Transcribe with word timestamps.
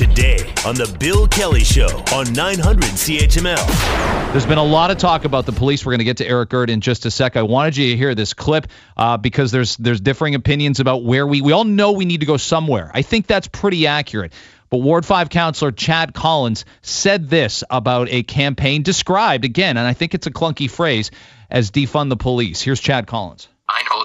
today 0.00 0.38
on 0.64 0.74
The 0.74 0.96
Bill 0.98 1.28
Kelly 1.28 1.62
Show 1.62 1.86
on 2.14 2.32
900 2.32 2.84
CHML. 2.84 4.32
There's 4.32 4.46
been 4.46 4.56
a 4.56 4.64
lot 4.64 4.90
of 4.90 4.96
talk 4.96 5.26
about 5.26 5.44
the 5.44 5.52
police. 5.52 5.84
We're 5.84 5.92
going 5.92 5.98
to 5.98 6.04
get 6.04 6.16
to 6.16 6.26
Eric 6.26 6.48
Girt 6.48 6.70
in 6.70 6.80
just 6.80 7.04
a 7.04 7.10
sec. 7.10 7.36
I 7.36 7.42
wanted 7.42 7.76
you 7.76 7.90
to 7.90 7.96
hear 7.98 8.14
this 8.14 8.32
clip 8.32 8.68
uh, 8.96 9.18
because 9.18 9.50
there's 9.50 9.76
there's 9.76 10.00
differing 10.00 10.34
opinions 10.34 10.80
about 10.80 11.04
where 11.04 11.26
we 11.26 11.42
we 11.42 11.52
all 11.52 11.64
know 11.64 11.92
we 11.92 12.06
need 12.06 12.20
to 12.20 12.26
go 12.26 12.38
somewhere. 12.38 12.90
I 12.94 13.02
think 13.02 13.26
that's 13.26 13.46
pretty 13.46 13.88
accurate. 13.88 14.32
But 14.70 14.78
Ward 14.78 15.04
5 15.04 15.28
Councillor 15.28 15.70
Chad 15.70 16.14
Collins 16.14 16.64
said 16.80 17.28
this 17.28 17.62
about 17.68 18.08
a 18.10 18.22
campaign 18.22 18.82
described, 18.82 19.44
again, 19.44 19.76
and 19.76 19.86
I 19.86 19.92
think 19.92 20.14
it's 20.14 20.26
a 20.26 20.30
clunky 20.30 20.70
phrase, 20.70 21.10
as 21.50 21.72
defund 21.72 22.08
the 22.08 22.16
police. 22.16 22.62
Here's 22.62 22.80
Chad 22.80 23.06
Collins. 23.06 23.48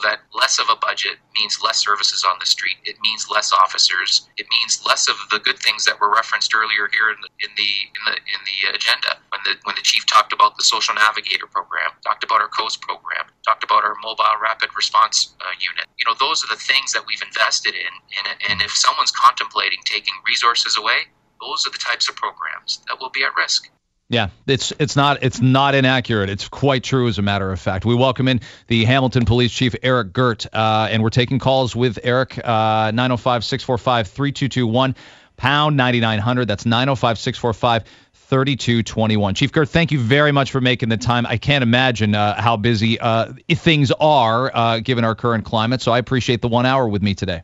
That 0.05 0.21
less 0.37 0.61
of 0.61 0.69
a 0.69 0.77
budget 0.77 1.17
means 1.33 1.57
less 1.65 1.81
services 1.81 2.23
on 2.23 2.37
the 2.37 2.45
street. 2.45 2.77
It 2.85 3.01
means 3.01 3.25
less 3.25 3.49
officers. 3.51 4.29
It 4.37 4.45
means 4.53 4.85
less 4.85 5.09
of 5.09 5.17
the 5.31 5.39
good 5.39 5.57
things 5.57 5.83
that 5.85 5.99
were 5.99 6.13
referenced 6.13 6.53
earlier 6.53 6.85
here 6.93 7.09
in 7.09 7.17
the 7.25 7.29
in 7.41 7.49
the 7.57 7.71
in 7.89 8.01
the, 8.05 8.13
in 8.13 8.41
the 8.45 8.57
agenda. 8.77 9.17
When 9.33 9.41
the 9.45 9.53
when 9.65 9.73
the 9.73 9.81
chief 9.81 10.05
talked 10.05 10.31
about 10.31 10.57
the 10.57 10.63
social 10.63 10.93
navigator 10.93 11.47
program, 11.47 11.89
talked 12.05 12.23
about 12.23 12.39
our 12.39 12.49
coast 12.49 12.81
program, 12.85 13.25
talked 13.43 13.63
about 13.63 13.83
our 13.83 13.95
mobile 14.03 14.37
rapid 14.39 14.69
response 14.77 15.33
uh, 15.41 15.57
unit. 15.57 15.89
You 15.97 16.05
know, 16.05 16.15
those 16.19 16.45
are 16.45 16.53
the 16.53 16.61
things 16.61 16.93
that 16.93 17.01
we've 17.07 17.23
invested 17.25 17.73
in. 17.73 17.93
And, 18.21 18.37
and 18.49 18.61
if 18.61 18.77
someone's 18.77 19.11
contemplating 19.11 19.79
taking 19.85 20.13
resources 20.27 20.77
away, 20.77 21.09
those 21.41 21.65
are 21.65 21.71
the 21.71 21.81
types 21.81 22.07
of 22.09 22.15
programs 22.15 22.85
that 22.87 23.01
will 23.01 23.09
be 23.09 23.23
at 23.23 23.33
risk. 23.35 23.73
Yeah, 24.07 24.29
it's 24.45 24.71
it's 24.77 24.95
not 24.95 25.23
it's 25.23 25.41
not 25.41 25.73
inaccurate. 25.73 26.29
It's 26.29 26.47
quite 26.47 26.83
true, 26.83 27.07
as 27.07 27.17
a 27.17 27.23
matter 27.23 27.51
of 27.51 27.59
fact. 27.59 27.85
We 27.85 27.95
welcome 27.95 28.27
in 28.27 28.41
the 28.67 28.85
Hamilton 28.85 29.25
Police 29.25 29.51
Chief 29.51 29.73
Eric 29.81 30.13
Girt, 30.13 30.45
uh, 30.53 30.89
and 30.91 31.01
we're 31.01 31.09
taking 31.09 31.39
calls 31.39 31.75
with 31.75 31.97
Eric. 32.03 32.37
Uh, 32.37 32.91
905-645-3221, 32.91 34.95
pound 35.37 35.75
9900. 35.75 36.47
That's 36.47 36.65
905-645-3221. 36.65 39.35
Chief 39.35 39.51
Girt, 39.51 39.69
thank 39.69 39.91
you 39.91 39.99
very 39.99 40.31
much 40.31 40.51
for 40.51 40.61
making 40.61 40.89
the 40.89 40.97
time. 40.97 41.25
I 41.25 41.37
can't 41.37 41.63
imagine 41.63 42.13
uh, 42.13 42.39
how 42.39 42.57
busy 42.57 42.99
uh, 42.99 43.33
things 43.49 43.91
are 43.91 44.55
uh, 44.55 44.81
given 44.81 45.03
our 45.03 45.15
current 45.15 45.45
climate, 45.45 45.81
so 45.81 45.91
I 45.91 45.97
appreciate 45.97 46.43
the 46.43 46.47
one 46.47 46.67
hour 46.67 46.87
with 46.87 47.01
me 47.01 47.15
today. 47.15 47.41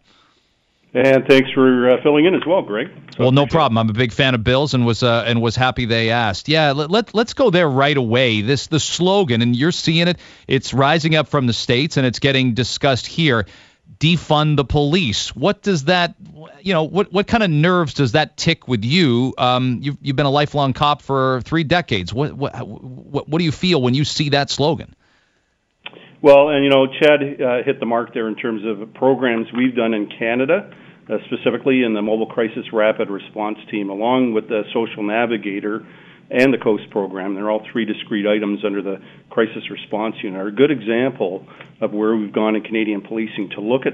And 0.94 1.26
thanks 1.26 1.50
for 1.52 1.90
uh, 1.90 2.02
filling 2.04 2.26
in 2.26 2.36
as 2.36 2.46
well, 2.46 2.62
Greg. 2.62 2.90
So 3.16 3.24
well, 3.24 3.32
no 3.32 3.46
problem. 3.46 3.78
I'm 3.78 3.90
a 3.90 3.94
big 3.94 4.12
fan 4.12 4.36
of 4.36 4.44
Bills 4.44 4.74
and 4.74 4.86
was 4.86 5.04
uh, 5.04 5.24
and 5.26 5.42
was 5.42 5.56
happy 5.56 5.86
they 5.86 6.10
asked. 6.10 6.50
Yeah, 6.50 6.74
let, 6.74 6.92
let 6.92 7.14
let's 7.14 7.34
go 7.34 7.50
there 7.50 7.70
right 7.70 7.96
away. 7.96 8.42
This 8.42 8.68
the 8.68 8.80
slogan, 8.80 9.42
and 9.42 9.56
you're 9.56 9.72
seeing 9.72 10.10
it. 10.10 10.18
It's 10.48 10.74
rising 10.74 11.16
up 11.16 11.30
from 11.30 11.48
the 11.48 11.54
states, 11.54 11.96
and 11.96 12.06
it's 12.06 12.20
getting 12.20 12.56
discussed 12.56 13.08
here. 13.08 13.46
Defund 14.00 14.58
the 14.58 14.66
police. 14.66 15.34
What 15.36 15.62
does 15.62 15.86
that, 15.86 16.16
you 16.62 16.74
know, 16.74 16.84
what 16.84 17.14
what 17.14 17.26
kind 17.26 17.44
of 17.44 17.50
nerves 17.50 17.94
does 17.94 18.14
that 18.14 18.36
tick 18.36 18.68
with 18.68 18.84
you? 18.84 19.34
Um, 19.38 19.80
you've 19.82 19.98
you've 20.02 20.16
been 20.18 20.26
a 20.26 20.32
lifelong 20.32 20.74
cop 20.74 21.02
for 21.02 21.40
three 21.46 21.64
decades. 21.64 22.14
What 22.14 22.34
what 22.34 22.68
what, 22.68 23.30
what 23.30 23.40
do 23.40 23.46
you 23.46 23.52
feel 23.52 23.82
when 23.82 23.94
you 23.94 24.04
see 24.04 24.30
that 24.30 24.50
slogan? 24.50 24.94
Well, 26.24 26.50
and 26.50 26.64
you 26.64 26.70
know, 26.70 26.86
Chad 26.86 27.22
uh, 27.42 27.64
hit 27.66 27.80
the 27.80 27.88
mark 27.88 28.14
there 28.14 28.28
in 28.28 28.36
terms 28.36 28.62
of 28.64 28.94
programs 28.94 29.48
we've 29.58 29.76
done 29.76 29.96
in 29.96 30.08
Canada 30.20 30.70
uh, 31.10 31.18
specifically 31.26 31.82
in 31.82 31.96
the 31.96 32.02
Mobile 32.02 32.28
Crisis 32.28 32.66
Rapid 32.72 33.10
Response 33.10 33.58
Team, 33.72 33.90
along 33.90 34.34
with 34.34 34.48
the 34.48 34.62
Social 34.72 35.02
Navigator 35.02 35.86
and 36.30 36.54
the 36.54 36.60
COAST 36.60 36.92
program. 36.92 37.34
They're 37.34 37.50
all 37.50 37.66
three 37.72 37.86
discrete 37.86 38.28
items 38.28 38.64
under 38.64 38.84
the 38.84 38.98
Crisis 39.32 39.64
Response 39.72 40.16
Unit. 40.24 40.40
Are 40.40 40.48
a 40.48 40.52
good 40.52 40.70
example 40.70 41.48
of 41.82 41.92
where 41.92 42.16
we've 42.16 42.32
gone 42.32 42.56
in 42.56 42.62
Canadian 42.62 43.02
policing 43.02 43.50
to 43.56 43.62
look 43.62 43.88
at 43.88 43.94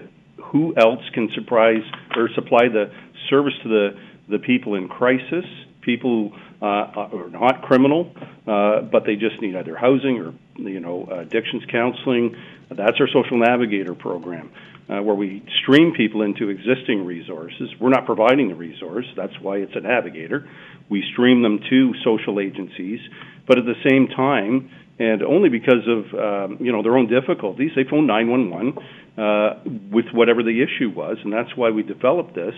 who 0.51 0.75
else 0.75 1.01
can 1.13 1.29
surprise 1.33 1.81
or 2.15 2.29
supply 2.35 2.67
the 2.67 2.91
service 3.29 3.53
to 3.63 3.69
the 3.69 3.89
the 4.29 4.39
people 4.39 4.75
in 4.75 4.89
crisis, 4.89 5.45
people 5.81 6.29
who 6.29 6.37
uh, 6.61 6.65
are 6.65 7.29
not 7.29 7.61
criminal, 7.61 8.11
uh, 8.47 8.81
but 8.81 9.05
they 9.05 9.15
just 9.15 9.41
need 9.41 9.55
either 9.55 9.75
housing 9.75 10.17
or 10.19 10.33
you 10.57 10.79
know 10.79 11.07
addictions 11.11 11.63
counseling. 11.71 12.35
That's 12.69 12.99
our 12.99 13.07
social 13.07 13.37
navigator 13.37 13.93
program 13.93 14.51
uh, 14.89 15.01
where 15.01 15.15
we 15.15 15.43
stream 15.61 15.93
people 15.95 16.21
into 16.21 16.49
existing 16.49 17.05
resources. 17.05 17.69
We're 17.79 17.89
not 17.89 18.05
providing 18.05 18.49
the 18.49 18.55
resource, 18.55 19.05
that's 19.15 19.37
why 19.41 19.57
it's 19.57 19.75
a 19.75 19.81
navigator. 19.81 20.49
We 20.89 21.03
stream 21.11 21.41
them 21.41 21.59
to 21.69 21.93
social 22.03 22.39
agencies, 22.39 22.99
but 23.45 23.57
at 23.57 23.65
the 23.65 23.75
same 23.87 24.07
time, 24.07 24.69
and 24.99 25.21
only 25.21 25.49
because 25.49 25.85
of 25.87 26.13
um, 26.13 26.57
you 26.59 26.71
know 26.71 26.81
their 26.81 26.97
own 26.97 27.07
difficulties, 27.07 27.71
they 27.75 27.83
phone 27.83 28.07
911 28.07 28.77
uh, 29.17 29.59
with 29.91 30.05
whatever 30.13 30.41
the 30.41 30.63
issue 30.63 30.89
was, 30.89 31.17
and 31.23 31.31
that's 31.31 31.55
why 31.55 31.69
we 31.69 31.83
developed 31.83 32.33
this 32.33 32.55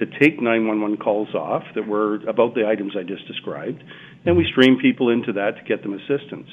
to 0.00 0.06
take 0.18 0.40
911 0.40 0.96
calls 0.96 1.34
off 1.34 1.62
that 1.74 1.86
were 1.86 2.16
about 2.26 2.54
the 2.54 2.66
items 2.66 2.96
I 2.98 3.02
just 3.02 3.26
described, 3.28 3.84
and 4.24 4.36
we 4.36 4.44
stream 4.50 4.78
people 4.80 5.10
into 5.10 5.32
that 5.34 5.56
to 5.56 5.62
get 5.64 5.82
them 5.82 5.94
assistance. 5.94 6.48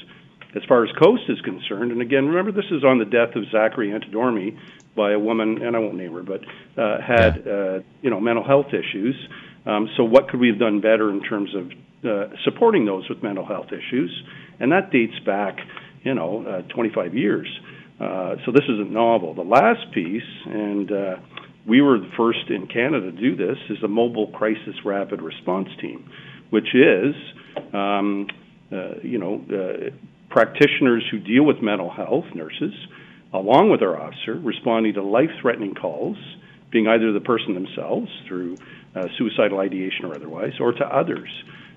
As 0.56 0.64
far 0.68 0.84
as 0.84 0.92
Coast 1.02 1.24
is 1.30 1.40
concerned, 1.42 1.92
and 1.92 2.02
again, 2.02 2.28
remember 2.28 2.52
this 2.52 2.72
is 2.72 2.84
on 2.84 3.00
the 3.00 3.06
death 3.06 3.36
of 3.36 3.44
Zachary 3.52 3.90
Antidormi 3.90 4.58
by 4.96 5.12
a 5.12 5.20
woman, 5.20 5.62
and 5.62 5.76
I 5.76 5.80
won't 5.80 5.96
name 5.96 6.14
her, 6.14 6.24
but 6.24 6.42
uh, 6.82 7.02
had 7.02 7.48
uh, 7.48 7.80
you 8.02 8.10
know 8.10 8.20
mental 8.20 8.44
health 8.44 8.68
issues. 8.74 9.16
Um, 9.66 9.90
so 9.98 10.04
what 10.04 10.30
could 10.30 10.40
we 10.40 10.48
have 10.50 10.60
done 10.60 10.80
better 10.82 11.10
in 11.10 11.22
terms 11.24 11.50
of 11.56 11.72
uh, 12.04 12.36
supporting 12.44 12.86
those 12.86 13.08
with 13.10 13.22
mental 13.22 13.46
health 13.46 13.68
issues? 13.68 14.12
And 14.60 14.72
that 14.72 14.92
dates 14.92 15.20
back, 15.26 15.58
you 16.04 16.14
know, 16.14 16.64
uh, 16.68 16.74
25 16.74 17.14
years. 17.14 17.48
Uh, 18.00 18.36
so 18.46 18.52
this 18.52 18.64
isn't 18.64 18.92
novel. 18.92 19.34
The 19.34 19.42
last 19.42 19.92
piece, 19.94 20.22
and 20.46 20.92
uh, 20.92 21.16
we 21.68 21.82
were 21.82 22.00
the 22.00 22.10
first 22.16 22.50
in 22.50 22.68
Canada 22.68 23.12
to 23.12 23.18
do 23.18 23.36
this, 23.36 23.58
is 23.70 23.78
the 23.82 23.88
Mobile 23.90 24.28
Crisis 24.28 24.76
Rapid 24.86 25.22
Response 25.22 25.68
Team, 25.82 26.10
which 26.50 26.74
is, 26.74 27.14
um, 27.74 28.28
uh, 28.72 28.96
you 29.04 29.18
know, 29.18 29.44
uh, 29.52 29.90
practitioners 30.30 31.04
who 31.12 31.20
deal 31.20 31.44
with 31.44 31.62
mental 31.62 31.90
health, 31.90 32.26
nurses, 32.34 32.74
along 33.34 33.70
with 33.70 33.82
our 33.82 34.00
officer, 34.00 34.36
responding 34.36 34.94
to 34.94 35.04
life 35.04 35.30
threatening 35.42 35.76
calls, 35.76 36.18
being 36.72 36.88
either 36.88 37.12
the 37.12 37.20
person 37.20 37.54
themselves 37.54 38.10
through 38.28 38.56
uh, 38.96 39.08
suicidal 39.18 39.60
ideation 39.60 40.06
or 40.06 40.16
otherwise, 40.16 40.54
or 40.60 40.72
to 40.72 40.86
others. 40.86 41.30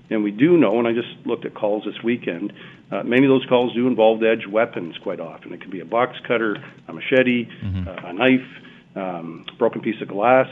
And 0.09 0.23
we 0.23 0.31
do 0.31 0.57
know, 0.57 0.79
and 0.79 0.87
I 0.87 0.93
just 0.93 1.25
looked 1.25 1.45
at 1.45 1.53
calls 1.53 1.83
this 1.85 2.01
weekend, 2.03 2.53
uh, 2.91 3.03
many 3.03 3.25
of 3.25 3.29
those 3.29 3.45
calls 3.45 3.73
do 3.73 3.87
involve 3.87 4.21
edged 4.23 4.47
weapons 4.47 4.97
quite 5.01 5.19
often. 5.19 5.53
It 5.53 5.61
could 5.61 5.71
be 5.71 5.79
a 5.79 5.85
box 5.85 6.17
cutter, 6.27 6.57
a 6.87 6.93
machete, 6.93 7.45
mm-hmm. 7.45 7.87
uh, 7.87 8.09
a 8.09 8.13
knife, 8.13 8.47
um, 8.95 9.45
broken 9.57 9.81
piece 9.81 10.01
of 10.01 10.07
glass. 10.07 10.47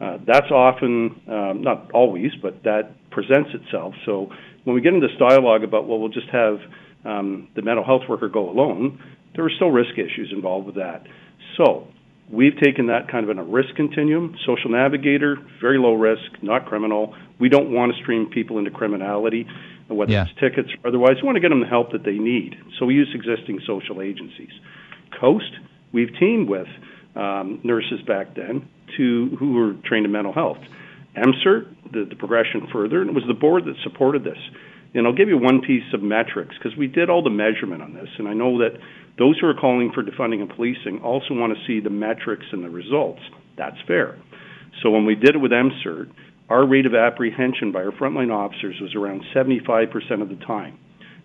Uh, 0.00 0.18
that's 0.26 0.50
often, 0.50 1.20
um, 1.28 1.62
not 1.62 1.90
always, 1.92 2.30
but 2.40 2.62
that 2.64 2.92
presents 3.10 3.50
itself. 3.52 3.94
So 4.06 4.30
when 4.64 4.74
we 4.74 4.80
get 4.80 4.94
into 4.94 5.06
this 5.06 5.16
dialogue 5.18 5.62
about, 5.62 5.86
well, 5.86 5.98
we'll 5.98 6.08
just 6.08 6.28
have 6.30 6.58
um, 7.04 7.48
the 7.54 7.62
mental 7.62 7.84
health 7.84 8.02
worker 8.08 8.28
go 8.28 8.48
alone, 8.48 9.02
there 9.34 9.44
are 9.44 9.50
still 9.50 9.70
risk 9.70 9.92
issues 9.92 10.32
involved 10.32 10.66
with 10.66 10.76
that. 10.76 11.04
So 11.56 11.88
we've 12.30 12.56
taken 12.62 12.86
that 12.86 13.08
kind 13.10 13.24
of 13.24 13.30
in 13.30 13.38
a 13.38 13.44
risk 13.44 13.74
continuum. 13.76 14.36
Social 14.46 14.70
navigator, 14.70 15.36
very 15.60 15.78
low 15.78 15.94
risk, 15.94 16.42
not 16.42 16.66
criminal. 16.66 17.14
We 17.38 17.48
don't 17.48 17.70
want 17.70 17.92
to 17.94 18.02
stream 18.02 18.30
people 18.32 18.58
into 18.58 18.70
criminality, 18.70 19.46
whether 19.88 20.12
yeah. 20.12 20.24
it's 20.24 20.40
tickets 20.40 20.68
or 20.82 20.88
otherwise. 20.88 21.16
We 21.22 21.26
want 21.26 21.36
to 21.36 21.40
get 21.40 21.50
them 21.50 21.60
the 21.60 21.66
help 21.66 21.92
that 21.92 22.04
they 22.04 22.18
need. 22.18 22.56
So 22.78 22.86
we 22.86 22.94
use 22.94 23.08
existing 23.14 23.60
social 23.66 24.00
agencies. 24.02 24.52
Coast, 25.20 25.52
we've 25.92 26.10
teamed 26.18 26.48
with 26.48 26.68
um, 27.16 27.60
nurses 27.64 28.00
back 28.06 28.34
then 28.34 28.68
to 28.96 29.36
who 29.38 29.52
were 29.54 29.74
trained 29.84 30.06
in 30.06 30.12
mental 30.12 30.32
health. 30.32 30.58
MCERT, 31.16 31.92
the, 31.92 32.04
the 32.08 32.16
progression 32.16 32.68
further, 32.72 33.00
and 33.00 33.10
it 33.10 33.14
was 33.14 33.24
the 33.26 33.34
board 33.34 33.64
that 33.64 33.74
supported 33.82 34.24
this. 34.24 34.38
And 34.94 35.06
I'll 35.06 35.14
give 35.14 35.28
you 35.28 35.38
one 35.38 35.60
piece 35.60 35.94
of 35.94 36.02
metrics 36.02 36.56
because 36.56 36.76
we 36.76 36.86
did 36.86 37.10
all 37.10 37.22
the 37.22 37.30
measurement 37.30 37.82
on 37.82 37.94
this, 37.94 38.08
and 38.18 38.28
I 38.28 38.34
know 38.34 38.58
that 38.58 38.78
those 39.18 39.38
who 39.38 39.46
are 39.46 39.54
calling 39.54 39.92
for 39.92 40.02
defunding 40.02 40.40
and 40.40 40.48
policing 40.48 41.00
also 41.02 41.34
want 41.34 41.56
to 41.56 41.66
see 41.66 41.80
the 41.80 41.90
metrics 41.90 42.46
and 42.52 42.64
the 42.64 42.70
results. 42.70 43.20
That's 43.56 43.76
fair. 43.86 44.18
So 44.82 44.90
when 44.90 45.04
we 45.04 45.14
did 45.14 45.34
it 45.34 45.38
with 45.38 45.52
MCERT, 45.52 46.10
our 46.48 46.66
rate 46.66 46.86
of 46.86 46.94
apprehension 46.94 47.70
by 47.70 47.84
our 47.84 47.92
frontline 47.92 48.32
officers 48.32 48.80
was 48.80 48.94
around 48.94 49.22
75% 49.34 50.22
of 50.22 50.28
the 50.28 50.36
time. 50.44 50.78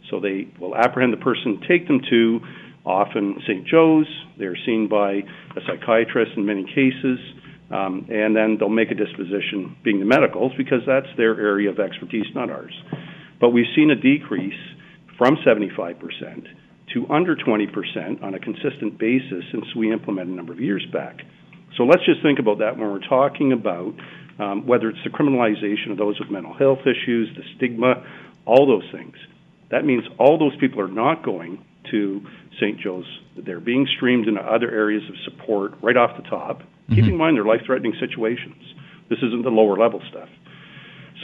So 0.09 0.19
they 0.19 0.47
will 0.59 0.75
apprehend 0.75 1.13
the 1.13 1.17
person, 1.17 1.61
take 1.67 1.87
them 1.87 2.01
to 2.09 2.41
often 2.85 3.41
St. 3.47 3.65
Joe's. 3.67 4.07
They're 4.37 4.57
seen 4.65 4.87
by 4.87 5.23
a 5.55 5.61
psychiatrist 5.65 6.31
in 6.37 6.45
many 6.45 6.63
cases, 6.63 7.19
um, 7.71 8.07
and 8.09 8.35
then 8.35 8.57
they'll 8.59 8.69
make 8.69 8.91
a 8.91 8.95
disposition, 8.95 9.75
being 9.83 9.99
the 9.99 10.05
medicals, 10.05 10.51
because 10.57 10.81
that's 10.85 11.07
their 11.17 11.39
area 11.39 11.69
of 11.69 11.79
expertise, 11.79 12.25
not 12.35 12.49
ours. 12.49 12.73
But 13.39 13.49
we've 13.49 13.71
seen 13.75 13.91
a 13.91 13.95
decrease 13.95 14.59
from 15.17 15.37
75% 15.45 16.47
to 16.93 17.07
under 17.09 17.35
20% 17.35 18.23
on 18.23 18.33
a 18.35 18.39
consistent 18.39 18.97
basis 18.97 19.43
since 19.51 19.65
we 19.75 19.91
implemented 19.91 20.33
a 20.33 20.37
number 20.37 20.53
of 20.53 20.59
years 20.59 20.85
back. 20.93 21.21
So 21.77 21.83
let's 21.83 22.05
just 22.05 22.21
think 22.21 22.39
about 22.39 22.59
that 22.59 22.77
when 22.77 22.89
we're 22.91 23.07
talking 23.07 23.51
about 23.51 23.95
um, 24.39 24.67
whether 24.67 24.89
it's 24.89 25.03
the 25.03 25.09
criminalization 25.09 25.91
of 25.91 25.97
those 25.97 26.19
with 26.19 26.29
mental 26.29 26.53
health 26.53 26.79
issues, 26.81 27.35
the 27.35 27.43
stigma, 27.55 28.05
all 28.45 28.67
those 28.67 28.89
things. 28.91 29.15
That 29.71 29.85
means 29.85 30.03
all 30.19 30.37
those 30.37 30.55
people 30.57 30.81
are 30.81 30.87
not 30.87 31.23
going 31.23 31.63
to 31.91 32.21
St. 32.59 32.79
Joe's. 32.79 33.05
They're 33.37 33.59
being 33.59 33.87
streamed 33.95 34.27
into 34.27 34.41
other 34.41 34.69
areas 34.71 35.03
of 35.09 35.15
support 35.31 35.73
right 35.81 35.97
off 35.97 36.17
the 36.21 36.27
top. 36.29 36.59
Mm-hmm. 36.59 36.95
Keep 36.95 37.05
in 37.05 37.17
mind 37.17 37.37
they're 37.37 37.45
life 37.45 37.61
threatening 37.65 37.93
situations. 37.99 38.61
This 39.09 39.19
isn't 39.19 39.43
the 39.43 39.49
lower 39.49 39.77
level 39.77 40.01
stuff. 40.09 40.29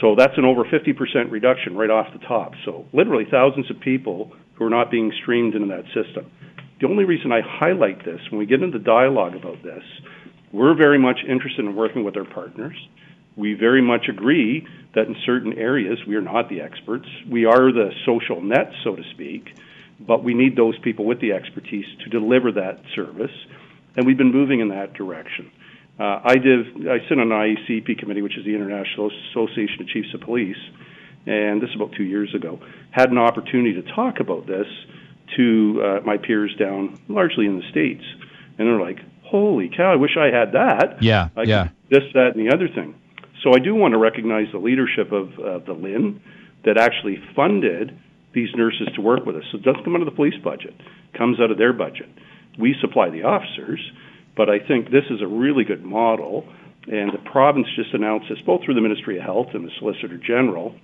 So 0.00 0.14
that's 0.16 0.36
an 0.36 0.44
over 0.44 0.64
50% 0.64 1.30
reduction 1.30 1.76
right 1.76 1.90
off 1.90 2.06
the 2.12 2.24
top. 2.26 2.52
So 2.64 2.86
literally 2.92 3.24
thousands 3.30 3.70
of 3.70 3.78
people 3.80 4.32
who 4.54 4.64
are 4.64 4.70
not 4.70 4.90
being 4.90 5.12
streamed 5.22 5.54
into 5.54 5.68
that 5.68 5.84
system. 5.86 6.30
The 6.80 6.88
only 6.88 7.04
reason 7.04 7.30
I 7.30 7.40
highlight 7.44 8.04
this 8.04 8.20
when 8.30 8.38
we 8.38 8.46
get 8.46 8.62
into 8.62 8.78
dialogue 8.78 9.36
about 9.36 9.62
this, 9.62 9.84
we're 10.52 10.76
very 10.76 10.98
much 10.98 11.18
interested 11.28 11.64
in 11.64 11.76
working 11.76 12.04
with 12.04 12.16
our 12.16 12.24
partners. 12.24 12.76
We 13.36 13.54
very 13.54 13.80
much 13.80 14.06
agree 14.08 14.66
that 14.94 15.06
in 15.06 15.16
certain 15.24 15.54
areas 15.54 15.98
we 16.06 16.16
are 16.16 16.20
not 16.20 16.48
the 16.48 16.60
experts. 16.60 17.06
We 17.30 17.44
are 17.44 17.72
the 17.72 17.90
social 18.04 18.42
net, 18.42 18.72
so 18.84 18.96
to 18.96 19.02
speak, 19.14 19.54
but 20.00 20.24
we 20.24 20.34
need 20.34 20.56
those 20.56 20.78
people 20.78 21.04
with 21.04 21.20
the 21.20 21.32
expertise 21.32 21.86
to 22.04 22.10
deliver 22.10 22.52
that 22.52 22.80
service, 22.94 23.34
and 23.96 24.06
we've 24.06 24.18
been 24.18 24.32
moving 24.32 24.60
in 24.60 24.68
that 24.68 24.94
direction. 24.94 25.50
Uh, 25.98 26.20
I 26.24 26.34
did. 26.36 26.88
I 26.88 26.98
sit 27.08 27.18
on 27.18 27.30
an 27.30 27.56
IACP 27.56 27.98
committee, 27.98 28.22
which 28.22 28.36
is 28.36 28.44
the 28.44 28.54
International 28.54 29.10
Association 29.30 29.82
of 29.82 29.88
Chiefs 29.88 30.08
of 30.14 30.22
Police, 30.22 30.56
and 31.26 31.60
this 31.60 31.70
is 31.70 31.76
about 31.76 31.92
two 31.92 32.04
years 32.04 32.34
ago. 32.34 32.58
Had 32.90 33.10
an 33.10 33.18
opportunity 33.18 33.74
to 33.80 33.82
talk 33.94 34.18
about 34.18 34.46
this 34.46 34.66
to 35.36 35.82
uh, 35.82 36.00
my 36.04 36.16
peers 36.16 36.54
down, 36.58 36.98
largely 37.08 37.46
in 37.46 37.58
the 37.58 37.68
states, 37.70 38.04
and 38.58 38.66
they're 38.66 38.80
like, 38.80 38.98
"Holy 39.22 39.68
cow! 39.68 39.92
I 39.92 39.96
wish 39.96 40.16
I 40.16 40.36
had 40.36 40.52
that." 40.52 41.02
Yeah, 41.02 41.28
I 41.36 41.42
yeah. 41.42 41.68
This, 41.90 42.02
that, 42.14 42.34
and 42.34 42.46
the 42.48 42.54
other 42.54 42.68
thing. 42.68 42.94
So 43.42 43.52
I 43.54 43.58
do 43.58 43.74
want 43.74 43.92
to 43.92 43.98
recognize 43.98 44.46
the 44.52 44.58
leadership 44.58 45.12
of 45.12 45.28
uh, 45.38 45.58
the 45.58 45.74
LHIN 45.74 46.20
that 46.64 46.78
actually 46.78 47.22
funded 47.34 47.98
these 48.34 48.48
nurses 48.56 48.88
to 48.94 49.00
work 49.00 49.26
with 49.26 49.36
us. 49.36 49.44
So 49.52 49.58
it 49.58 49.64
doesn't 49.64 49.84
come 49.84 49.94
out 49.94 50.02
of 50.02 50.06
the 50.06 50.16
police 50.16 50.38
budget; 50.42 50.74
it 50.78 51.18
comes 51.18 51.40
out 51.40 51.50
of 51.50 51.58
their 51.58 51.72
budget. 51.72 52.08
We 52.58 52.74
supply 52.80 53.10
the 53.10 53.22
officers 53.22 53.80
but 54.36 54.48
I 54.48 54.58
think 54.66 54.86
this 54.86 55.04
is 55.10 55.20
a 55.20 55.26
really 55.26 55.64
good 55.64 55.84
model, 55.84 56.44
and 56.86 57.12
the 57.12 57.30
province 57.30 57.66
just 57.76 57.92
announced 57.92 58.26
this 58.28 58.38
both 58.46 58.64
through 58.64 58.74
the 58.74 58.80
Ministry 58.80 59.18
of 59.18 59.24
Health 59.24 59.48
and 59.54 59.64
the 59.64 59.70
Solicitor 59.78 60.18
General 60.18 60.74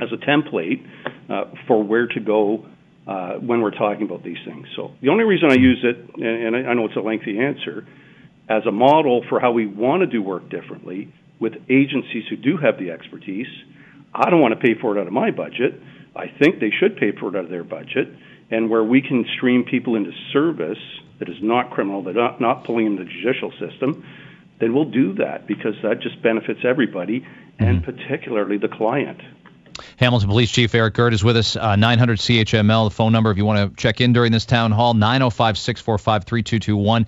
as 0.00 0.08
a 0.12 0.16
template 0.16 0.86
uh, 1.28 1.52
for 1.66 1.82
where 1.82 2.06
to 2.06 2.20
go 2.20 2.66
uh, 3.06 3.34
when 3.34 3.60
we're 3.60 3.76
talking 3.76 4.04
about 4.04 4.22
these 4.22 4.38
things. 4.46 4.66
So 4.76 4.92
the 5.02 5.08
only 5.08 5.24
reason 5.24 5.50
I 5.50 5.54
use 5.54 5.84
it, 5.84 5.96
and, 6.14 6.54
and 6.54 6.68
I 6.68 6.74
know 6.74 6.86
it's 6.86 6.96
a 6.96 7.00
lengthy 7.00 7.38
answer, 7.38 7.86
as 8.48 8.64
a 8.66 8.72
model 8.72 9.24
for 9.28 9.40
how 9.40 9.52
we 9.52 9.66
want 9.66 10.00
to 10.00 10.06
do 10.06 10.22
work 10.22 10.48
differently 10.48 11.12
with 11.40 11.52
agencies 11.68 12.24
who 12.30 12.36
do 12.36 12.56
have 12.56 12.78
the 12.78 12.90
expertise. 12.90 13.46
I 14.14 14.30
don't 14.30 14.40
want 14.40 14.58
to 14.58 14.60
pay 14.60 14.80
for 14.80 14.96
it 14.96 15.00
out 15.00 15.06
of 15.06 15.12
my 15.12 15.30
budget. 15.30 15.78
I 16.16 16.28
think 16.28 16.60
they 16.60 16.70
should 16.70 16.96
pay 16.96 17.12
for 17.12 17.28
it 17.28 17.36
out 17.36 17.44
of 17.44 17.50
their 17.50 17.64
budget. 17.64 18.08
And 18.50 18.70
where 18.70 18.82
we 18.82 19.02
can 19.02 19.26
stream 19.36 19.64
people 19.64 19.94
into 19.94 20.12
service 20.32 20.78
that 21.18 21.28
is 21.28 21.36
not 21.42 21.70
criminal, 21.70 22.02
that 22.04 22.14
not, 22.14 22.40
not 22.40 22.64
pulling 22.64 22.86
in 22.86 22.96
the 22.96 23.04
judicial 23.04 23.52
system, 23.58 24.04
then 24.58 24.74
we'll 24.74 24.90
do 24.90 25.14
that 25.14 25.46
because 25.46 25.74
that 25.82 26.00
just 26.00 26.20
benefits 26.22 26.60
everybody 26.64 27.20
mm-hmm. 27.20 27.64
and 27.64 27.84
particularly 27.84 28.56
the 28.58 28.68
client. 28.68 29.20
Hamilton 29.96 30.28
Police 30.28 30.50
Chief 30.50 30.74
Eric 30.74 30.94
Girt 30.94 31.14
is 31.14 31.22
with 31.22 31.36
us. 31.36 31.56
Uh, 31.56 31.76
900 31.76 32.18
CHML, 32.18 32.88
the 32.88 32.94
phone 32.94 33.12
number 33.12 33.30
if 33.30 33.36
you 33.36 33.44
want 33.44 33.70
to 33.70 33.80
check 33.80 34.00
in 34.00 34.12
during 34.12 34.32
this 34.32 34.44
town 34.44 34.72
hall, 34.72 34.94
905 34.94 35.56
645 35.58 36.24
3221 36.24 37.06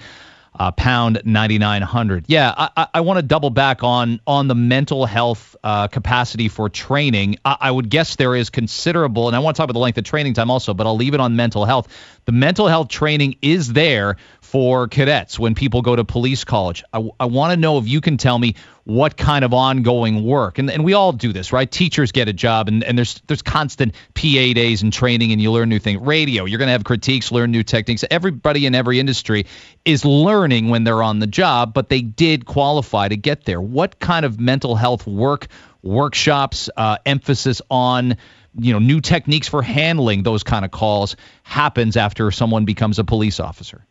uh, 0.59 0.71
pound 0.73 1.23
9900. 1.25 2.25
Yeah, 2.27 2.53
I, 2.57 2.89
I 2.95 3.01
want 3.01 3.19
to 3.19 3.23
double 3.23 3.51
back 3.51 3.83
on 3.83 4.21
on 4.27 4.49
the 4.49 4.55
mental 4.55 5.07
health 5.07 5.57
uh, 5.63 5.89
capacity 5.89 6.49
for 6.49 6.69
training. 6.69 7.37
I, 7.45 7.57
I, 7.61 7.71
would 7.71 7.89
guess 7.89 8.17
there 8.17 8.35
is 8.35 8.51
considerable, 8.51 9.29
and 9.29 9.37
I 9.37 9.39
want 9.39 9.57
to 9.57 9.61
talk 9.61 9.65
about 9.65 9.75
the 9.75 9.81
length 9.81 9.99
of 9.99 10.05
training 10.05 10.35
time 10.35 10.51
also, 10.51 10.75
but 10.75 10.87
I'll 10.87 10.97
leave 10.97 11.15
it 11.15 11.21
on 11.21 11.37
mental 11.37 11.65
health. 11.65 11.89
The 12.31 12.37
mental 12.37 12.69
health 12.69 12.87
training 12.87 13.39
is 13.43 13.73
there 13.73 14.17
for 14.41 14.87
cadets 14.87 15.37
when 15.37 15.57
people 15.57 15.83
go 15.83 15.97
to 15.97 16.05
police 16.05 16.45
college. 16.45 16.85
I, 16.93 17.03
I 17.19 17.25
want 17.25 17.53
to 17.55 17.57
know 17.57 17.79
if 17.79 17.89
you 17.89 18.01
can 18.01 18.19
tell 18.19 18.39
me 18.39 18.55
what 18.85 19.17
kind 19.17 19.45
of 19.45 19.53
ongoing 19.53 20.23
work, 20.25 20.61
and, 20.61 20.71
and 20.71 20.85
we 20.85 20.93
all 20.93 21.11
do 21.11 21.33
this, 21.33 21.53
right? 21.53 21.69
Teachers 21.69 22.13
get 22.13 22.29
a 22.29 22.33
job, 22.33 22.69
and, 22.69 22.85
and 22.85 22.97
there's 22.97 23.21
there's 23.27 23.43
constant 23.43 23.97
PA 24.15 24.53
days 24.55 24.83
and 24.83 24.93
training, 24.93 25.33
and 25.33 25.43
you 25.43 25.51
learn 25.51 25.69
new 25.69 25.81
things. 25.81 26.01
Radio, 26.03 26.45
you're 26.45 26.59
going 26.59 26.69
to 26.69 26.73
have 26.73 26.85
critiques, 26.85 27.33
learn 27.33 27.51
new 27.51 27.65
techniques. 27.65 28.05
Everybody 28.09 28.65
in 28.65 28.77
every 28.77 29.01
industry 29.01 29.47
is 29.85 30.05
learning 30.05 30.69
when 30.69 30.85
they're 30.85 31.03
on 31.03 31.19
the 31.19 31.27
job, 31.27 31.75
but 31.75 31.89
they 31.89 32.01
did 32.01 32.47
qualify 32.47 33.09
to 33.09 33.17
get 33.17 33.45
there. 33.45 33.61
What 33.61 33.99
kind 33.99 34.25
of 34.25 34.39
mental 34.39 34.77
health 34.77 35.05
work, 35.05 35.49
workshops, 35.83 36.71
uh, 36.77 36.99
emphasis 37.05 37.61
on 37.69 38.19
you 38.59 38.73
know 38.73 38.79
new 38.79 39.01
techniques 39.01 39.49
for 39.49 39.63
handling 39.63 40.23
those 40.23 40.43
kind 40.43 40.65
of 40.65 40.71
calls 40.71 41.17
happens 41.43 41.97
after 41.97 42.31
someone 42.31 42.65
becomes 42.65 42.99
a 42.99 43.05
police 43.05 43.41
officer? 43.41 43.85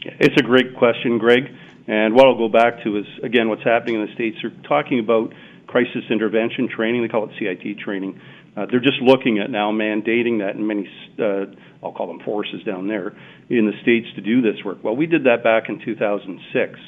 It's 0.00 0.36
a 0.36 0.44
great 0.44 0.76
question, 0.76 1.18
Greg. 1.18 1.44
And 1.86 2.14
what 2.14 2.26
I'll 2.26 2.38
go 2.38 2.48
back 2.48 2.82
to 2.84 2.96
is, 2.96 3.06
again, 3.22 3.48
what's 3.48 3.62
happening 3.62 3.96
in 3.96 4.06
the 4.06 4.14
States. 4.14 4.38
They're 4.40 4.52
talking 4.66 4.98
about 4.98 5.34
crisis 5.66 6.04
intervention 6.10 6.68
training. 6.68 7.02
They 7.02 7.08
call 7.08 7.28
it 7.28 7.32
CIT 7.38 7.78
training. 7.78 8.20
Uh, 8.56 8.66
they're 8.70 8.80
just 8.80 9.00
looking 9.02 9.38
at 9.38 9.50
now 9.50 9.72
mandating 9.72 10.38
that 10.38 10.54
in 10.54 10.66
many, 10.66 10.88
uh, 11.18 11.46
I'll 11.82 11.92
call 11.92 12.06
them 12.06 12.20
forces 12.24 12.62
down 12.64 12.86
there 12.86 13.12
in 13.50 13.66
the 13.66 13.72
States 13.82 14.06
to 14.14 14.20
do 14.20 14.40
this 14.40 14.64
work. 14.64 14.78
Well, 14.82 14.96
we 14.96 15.06
did 15.06 15.24
that 15.24 15.42
back 15.42 15.68
in 15.68 15.84
2006. 15.84 16.78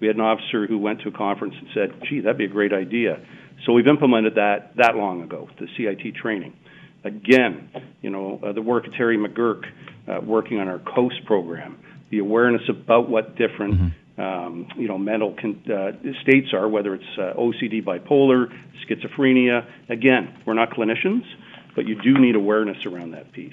We 0.00 0.06
had 0.06 0.16
an 0.16 0.22
officer 0.22 0.66
who 0.66 0.78
went 0.78 1.00
to 1.02 1.08
a 1.08 1.12
conference 1.12 1.54
and 1.58 1.68
said, 1.74 2.02
gee, 2.08 2.20
that'd 2.20 2.38
be 2.38 2.44
a 2.44 2.48
great 2.48 2.72
idea. 2.72 3.20
So 3.66 3.72
we've 3.72 3.88
implemented 3.88 4.36
that 4.36 4.76
that 4.76 4.96
long 4.96 5.22
ago, 5.22 5.48
the 5.58 5.66
CIT 5.76 6.14
training. 6.14 6.54
Again, 7.04 7.70
you 8.02 8.10
know, 8.10 8.40
uh, 8.44 8.52
the 8.52 8.62
work 8.62 8.86
of 8.86 8.92
Terry 8.94 9.16
McGurk 9.16 9.64
uh, 10.08 10.20
working 10.24 10.58
on 10.58 10.68
our 10.68 10.80
COAST 10.80 11.24
program 11.26 11.78
the 12.10 12.18
awareness 12.18 12.62
about 12.68 13.08
what 13.08 13.36
different 13.36 13.74
mm-hmm. 13.74 14.20
um, 14.20 14.68
you 14.76 14.88
know 14.88 14.98
mental 14.98 15.34
con- 15.40 15.62
uh, 15.70 15.92
states 16.22 16.48
are, 16.52 16.68
whether 16.68 16.94
it's 16.94 17.18
uh, 17.18 17.38
OCD, 17.38 17.84
bipolar, 17.84 18.46
schizophrenia. 18.86 19.66
Again, 19.88 20.36
we're 20.46 20.54
not 20.54 20.70
clinicians, 20.70 21.22
but 21.74 21.86
you 21.86 22.00
do 22.00 22.18
need 22.18 22.36
awareness 22.36 22.78
around 22.86 23.12
that 23.12 23.32
piece. 23.32 23.52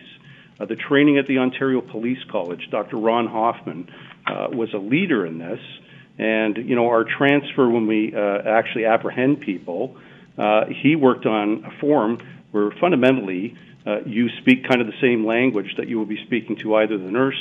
Uh, 0.59 0.65
the 0.65 0.75
training 0.75 1.17
at 1.17 1.27
the 1.27 1.37
Ontario 1.37 1.81
Police 1.81 2.19
College, 2.31 2.61
Dr. 2.71 2.97
Ron 2.97 3.27
Hoffman 3.27 3.89
uh, 4.25 4.47
was 4.51 4.69
a 4.73 4.77
leader 4.77 5.25
in 5.25 5.37
this, 5.37 5.59
and 6.17 6.57
you 6.57 6.75
know 6.75 6.87
our 6.87 7.03
transfer 7.03 7.69
when 7.69 7.87
we 7.87 8.13
uh, 8.15 8.39
actually 8.45 8.85
apprehend 8.85 9.41
people, 9.41 9.97
uh, 10.37 10.65
he 10.67 10.95
worked 10.95 11.25
on 11.25 11.63
a 11.65 11.79
form 11.79 12.19
where 12.51 12.71
fundamentally 12.79 13.55
you 14.07 14.29
speak 14.41 14.67
kind 14.67 14.81
of 14.81 14.87
the 14.87 14.99
same 14.99 15.27
language 15.27 15.75
that 15.77 15.87
you 15.87 15.99
will 15.99 16.07
be 16.07 16.17
speaking 16.25 16.55
to 16.55 16.73
either 16.75 16.97
the 16.97 17.11
nurse 17.11 17.39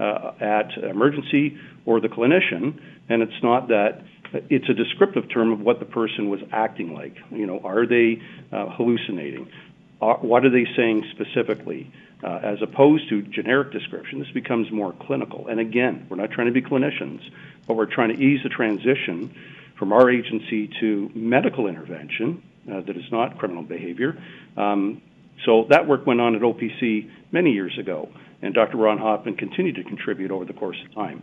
uh, 0.00 0.32
at 0.40 0.76
emergency 0.78 1.58
or 1.84 2.00
the 2.00 2.08
clinician, 2.08 2.80
and 3.08 3.22
it's 3.22 3.42
not 3.42 3.68
that 3.68 4.02
it's 4.48 4.68
a 4.68 4.74
descriptive 4.74 5.28
term 5.28 5.52
of 5.52 5.60
what 5.60 5.78
the 5.78 5.84
person 5.84 6.30
was 6.30 6.40
acting 6.52 6.94
like. 6.94 7.16
You 7.30 7.46
know, 7.46 7.60
are 7.64 7.86
they 7.86 8.22
uh, 8.52 8.70
hallucinating? 8.70 9.50
What 9.98 10.44
are 10.44 10.50
they 10.50 10.66
saying 10.76 11.04
specifically? 11.10 11.92
Uh, 12.22 12.38
as 12.42 12.58
opposed 12.62 13.08
to 13.08 13.22
generic 13.22 13.72
description, 13.72 14.18
this 14.18 14.30
becomes 14.32 14.70
more 14.70 14.94
clinical. 15.06 15.48
And 15.48 15.58
again, 15.58 16.06
we're 16.10 16.18
not 16.18 16.30
trying 16.30 16.48
to 16.48 16.52
be 16.52 16.60
clinicians, 16.60 17.20
but 17.66 17.74
we're 17.74 17.92
trying 17.92 18.14
to 18.14 18.22
ease 18.22 18.40
the 18.42 18.50
transition 18.50 19.34
from 19.78 19.92
our 19.92 20.10
agency 20.10 20.70
to 20.80 21.10
medical 21.14 21.66
intervention 21.66 22.42
uh, 22.70 22.82
that 22.82 22.96
is 22.96 23.10
not 23.10 23.38
criminal 23.38 23.62
behavior. 23.62 24.22
Um, 24.56 25.00
so 25.46 25.66
that 25.70 25.88
work 25.88 26.06
went 26.06 26.20
on 26.20 26.34
at 26.34 26.42
OPC 26.42 27.10
many 27.32 27.52
years 27.52 27.78
ago 27.78 28.10
and 28.42 28.54
Dr. 28.54 28.76
Ron 28.78 28.98
Hoffman 28.98 29.36
continued 29.36 29.76
to 29.76 29.84
contribute 29.84 30.30
over 30.30 30.44
the 30.44 30.52
course 30.52 30.76
of 30.84 30.94
time. 30.94 31.22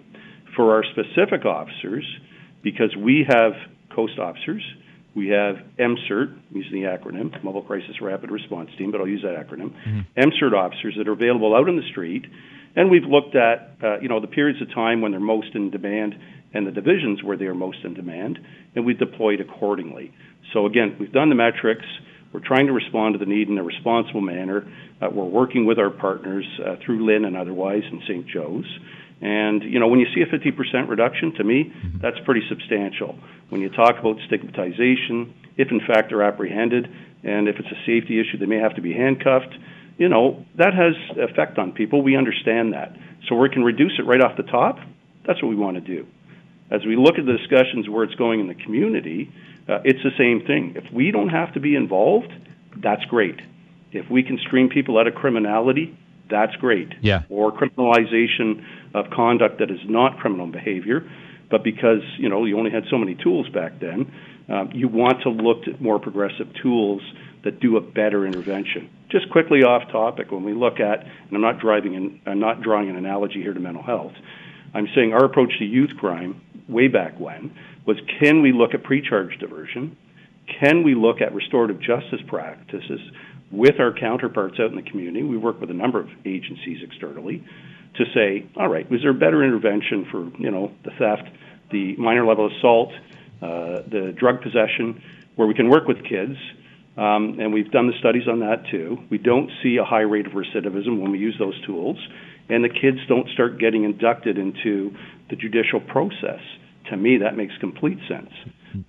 For 0.55 0.73
our 0.73 0.83
specific 0.83 1.45
officers, 1.45 2.05
because 2.63 2.95
we 2.95 3.25
have 3.27 3.53
coast 3.95 4.19
officers, 4.19 4.63
we 5.17 5.29
have 5.29 5.55
MCERT, 5.79 6.37
using 6.51 6.83
the 6.83 6.87
acronym, 6.87 7.43
Mobile 7.43 7.63
Crisis 7.63 7.99
Rapid 7.99 8.29
Response 8.29 8.69
Team, 8.77 8.91
but 8.91 9.01
I'll 9.01 9.07
use 9.07 9.23
that 9.23 9.35
acronym, 9.35 9.73
mm-hmm. 9.73 10.01
MCERT 10.15 10.53
officers 10.53 10.93
that 10.99 11.07
are 11.07 11.13
available 11.13 11.55
out 11.55 11.67
in 11.67 11.75
the 11.75 11.89
street, 11.89 12.23
and 12.75 12.91
we've 12.91 13.03
looked 13.03 13.35
at, 13.35 13.71
uh, 13.83 13.99
you 13.99 14.09
know, 14.09 14.21
the 14.21 14.27
periods 14.27 14.61
of 14.61 14.71
time 14.75 15.01
when 15.01 15.09
they're 15.09 15.19
most 15.19 15.55
in 15.55 15.71
demand 15.71 16.13
and 16.53 16.67
the 16.67 16.71
divisions 16.71 17.23
where 17.23 17.35
they 17.35 17.45
are 17.45 17.55
most 17.55 17.79
in 17.83 17.95
demand, 17.95 18.37
and 18.75 18.85
we've 18.85 18.99
deployed 18.99 19.41
accordingly. 19.41 20.13
So 20.53 20.67
again, 20.67 20.95
we've 20.99 21.11
done 21.11 21.29
the 21.29 21.35
metrics. 21.35 21.85
We're 22.31 22.45
trying 22.45 22.67
to 22.67 22.73
respond 22.73 23.15
to 23.15 23.19
the 23.19 23.25
need 23.25 23.49
in 23.49 23.57
a 23.57 23.63
responsible 23.63 24.21
manner. 24.21 24.71
Uh, 25.01 25.07
we're 25.11 25.25
working 25.25 25.65
with 25.65 25.79
our 25.79 25.89
partners 25.89 26.45
uh, 26.63 26.75
through 26.85 26.99
LHIN 26.99 27.25
and 27.25 27.35
otherwise 27.35 27.81
in 27.91 28.01
St. 28.07 28.27
Joe's. 28.27 28.65
And, 29.21 29.63
you 29.63 29.79
know, 29.79 29.87
when 29.87 29.99
you 29.99 30.07
see 30.13 30.21
a 30.21 30.27
50% 30.27 30.87
reduction, 30.87 31.33
to 31.35 31.43
me, 31.43 31.65
mm-hmm. 31.65 31.99
that's 31.99 32.17
pretty 32.23 32.41
substantial. 32.49 33.17
When 33.49 33.61
you 33.61 33.69
talk 33.69 33.97
about 33.99 34.17
stigmatization, 34.27 35.33
if 35.57 35.71
in 35.71 35.79
fact 35.79 36.09
they're 36.09 36.21
apprehended, 36.21 36.87
and 37.23 37.47
if 37.47 37.55
it's 37.57 37.69
a 37.69 37.79
safety 37.85 38.19
issue, 38.19 38.37
they 38.37 38.45
may 38.45 38.59
have 38.59 38.75
to 38.75 38.81
be 38.81 38.93
handcuffed, 38.93 39.53
you 39.97 40.09
know, 40.09 40.45
that 40.55 40.73
has 40.73 40.93
effect 41.17 41.57
on 41.57 41.71
people. 41.71 42.01
We 42.01 42.15
understand 42.15 42.73
that. 42.73 42.95
So 43.27 43.35
we 43.35 43.49
can 43.49 43.63
reduce 43.63 43.93
it 43.97 44.03
right 44.03 44.21
off 44.21 44.37
the 44.37 44.43
top. 44.43 44.77
That's 45.25 45.41
what 45.41 45.49
we 45.49 45.55
want 45.55 45.75
to 45.75 45.81
do. 45.81 46.05
As 46.69 46.85
we 46.85 46.95
look 46.95 47.17
at 47.17 47.25
the 47.25 47.35
discussions 47.37 47.89
where 47.89 48.03
it's 48.03 48.15
going 48.15 48.39
in 48.39 48.47
the 48.47 48.55
community, 48.55 49.31
uh, 49.67 49.79
it's 49.83 50.03
the 50.03 50.11
same 50.17 50.45
thing. 50.45 50.73
If 50.75 50.93
we 50.93 51.11
don't 51.11 51.29
have 51.29 51.53
to 51.53 51.59
be 51.59 51.75
involved, 51.75 52.31
that's 52.75 53.03
great. 53.05 53.39
If 53.91 54.09
we 54.09 54.21
can 54.21 54.37
stream 54.37 54.69
people 54.69 54.99
out 54.99 55.07
of 55.07 55.15
criminality, 55.15 55.97
that's 56.29 56.55
great. 56.55 56.93
Yeah. 57.01 57.23
Or 57.29 57.51
criminalization 57.51 58.63
of 58.93 59.09
conduct 59.11 59.59
that 59.59 59.71
is 59.71 59.79
not 59.85 60.19
criminal 60.19 60.47
behavior, 60.47 61.09
but 61.49 61.63
because 61.63 62.01
you 62.17 62.29
know 62.29 62.45
you 62.45 62.57
only 62.57 62.71
had 62.71 62.83
so 62.89 62.97
many 62.97 63.15
tools 63.15 63.47
back 63.49 63.79
then, 63.79 64.11
um, 64.49 64.71
you 64.73 64.87
want 64.87 65.21
to 65.23 65.29
look 65.29 65.67
at 65.67 65.81
more 65.81 65.99
progressive 65.99 66.47
tools 66.61 67.01
that 67.43 67.59
do 67.59 67.77
a 67.77 67.81
better 67.81 68.25
intervention. 68.25 68.89
Just 69.09 69.29
quickly 69.29 69.63
off 69.63 69.89
topic, 69.91 70.31
when 70.31 70.43
we 70.43 70.53
look 70.53 70.79
at, 70.79 71.03
and 71.03 71.33
I'm 71.33 71.41
not 71.41 71.59
driving, 71.59 71.93
in, 71.93 72.19
I'm 72.25 72.39
not 72.39 72.61
drawing 72.61 72.89
an 72.89 72.95
analogy 72.95 73.41
here 73.41 73.53
to 73.53 73.59
mental 73.59 73.83
health. 73.83 74.13
I'm 74.73 74.87
saying 74.95 75.13
our 75.13 75.23
approach 75.23 75.57
to 75.59 75.65
youth 75.65 75.91
crime 75.97 76.41
way 76.67 76.87
back 76.87 77.19
when 77.19 77.55
was 77.85 77.97
can 78.19 78.41
we 78.41 78.51
look 78.51 78.73
at 78.73 78.83
pre-charge 78.83 79.37
diversion? 79.39 79.95
Can 80.59 80.83
we 80.83 80.95
look 80.95 81.21
at 81.21 81.33
restorative 81.33 81.79
justice 81.79 82.21
practices 82.27 82.99
with 83.51 83.79
our 83.79 83.93
counterparts 83.93 84.59
out 84.59 84.69
in 84.69 84.75
the 84.75 84.89
community? 84.89 85.23
We 85.23 85.37
work 85.37 85.59
with 85.59 85.69
a 85.69 85.73
number 85.73 85.99
of 85.99 86.09
agencies 86.25 86.79
externally 86.83 87.43
to 87.95 88.05
say, 88.13 88.47
all 88.55 88.67
right, 88.67 88.89
was 88.91 89.01
there 89.01 89.11
a 89.11 89.13
better 89.13 89.43
intervention 89.43 90.05
for 90.11 90.29
you 90.39 90.51
know 90.51 90.71
the 90.83 90.91
theft, 90.91 91.29
the 91.71 91.95
minor 91.97 92.25
level 92.25 92.49
assault, 92.57 92.89
uh, 93.41 93.83
the 93.89 94.13
drug 94.17 94.41
possession, 94.41 95.01
where 95.35 95.47
we 95.47 95.53
can 95.53 95.69
work 95.69 95.87
with 95.87 96.03
kids 96.03 96.37
um, 96.97 97.37
and 97.39 97.53
we've 97.53 97.71
done 97.71 97.87
the 97.87 97.97
studies 97.99 98.27
on 98.27 98.39
that 98.39 98.63
too. 98.71 98.97
We 99.11 99.19
don't 99.19 99.51
see 99.61 99.77
a 99.77 99.85
high 99.85 100.01
rate 100.01 100.25
of 100.25 100.33
recidivism 100.33 100.99
when 100.99 101.11
we 101.11 101.19
use 101.19 101.35
those 101.37 101.59
tools, 101.65 101.97
and 102.49 102.63
the 102.63 102.69
kids 102.69 102.97
don't 103.07 103.29
start 103.29 103.59
getting 103.59 103.83
inducted 103.83 104.37
into 104.37 104.95
the 105.29 105.35
judicial 105.35 105.79
process. 105.79 106.41
To 106.89 106.97
me, 106.97 107.19
that 107.19 107.37
makes 107.37 107.53
complete 107.59 107.99
sense. 108.09 108.31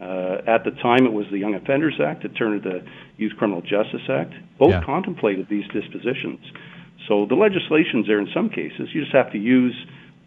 Uh, 0.00 0.42
at 0.46 0.64
the 0.64 0.70
time, 0.82 1.06
it 1.06 1.12
was 1.12 1.26
the 1.30 1.38
Young 1.38 1.54
Offenders 1.54 2.00
Act. 2.04 2.24
It 2.24 2.36
turned 2.36 2.64
into 2.64 2.80
the 2.80 2.86
Youth 3.16 3.32
Criminal 3.38 3.62
Justice 3.62 4.02
Act. 4.08 4.34
Both 4.58 4.70
yeah. 4.70 4.84
contemplated 4.84 5.48
these 5.48 5.66
dispositions. 5.68 6.40
So 7.06 7.26
the 7.26 7.34
legislation's 7.34 8.06
there 8.06 8.18
in 8.18 8.28
some 8.34 8.50
cases. 8.50 8.90
You 8.92 9.02
just 9.02 9.14
have 9.14 9.32
to 9.32 9.38
use 9.38 9.74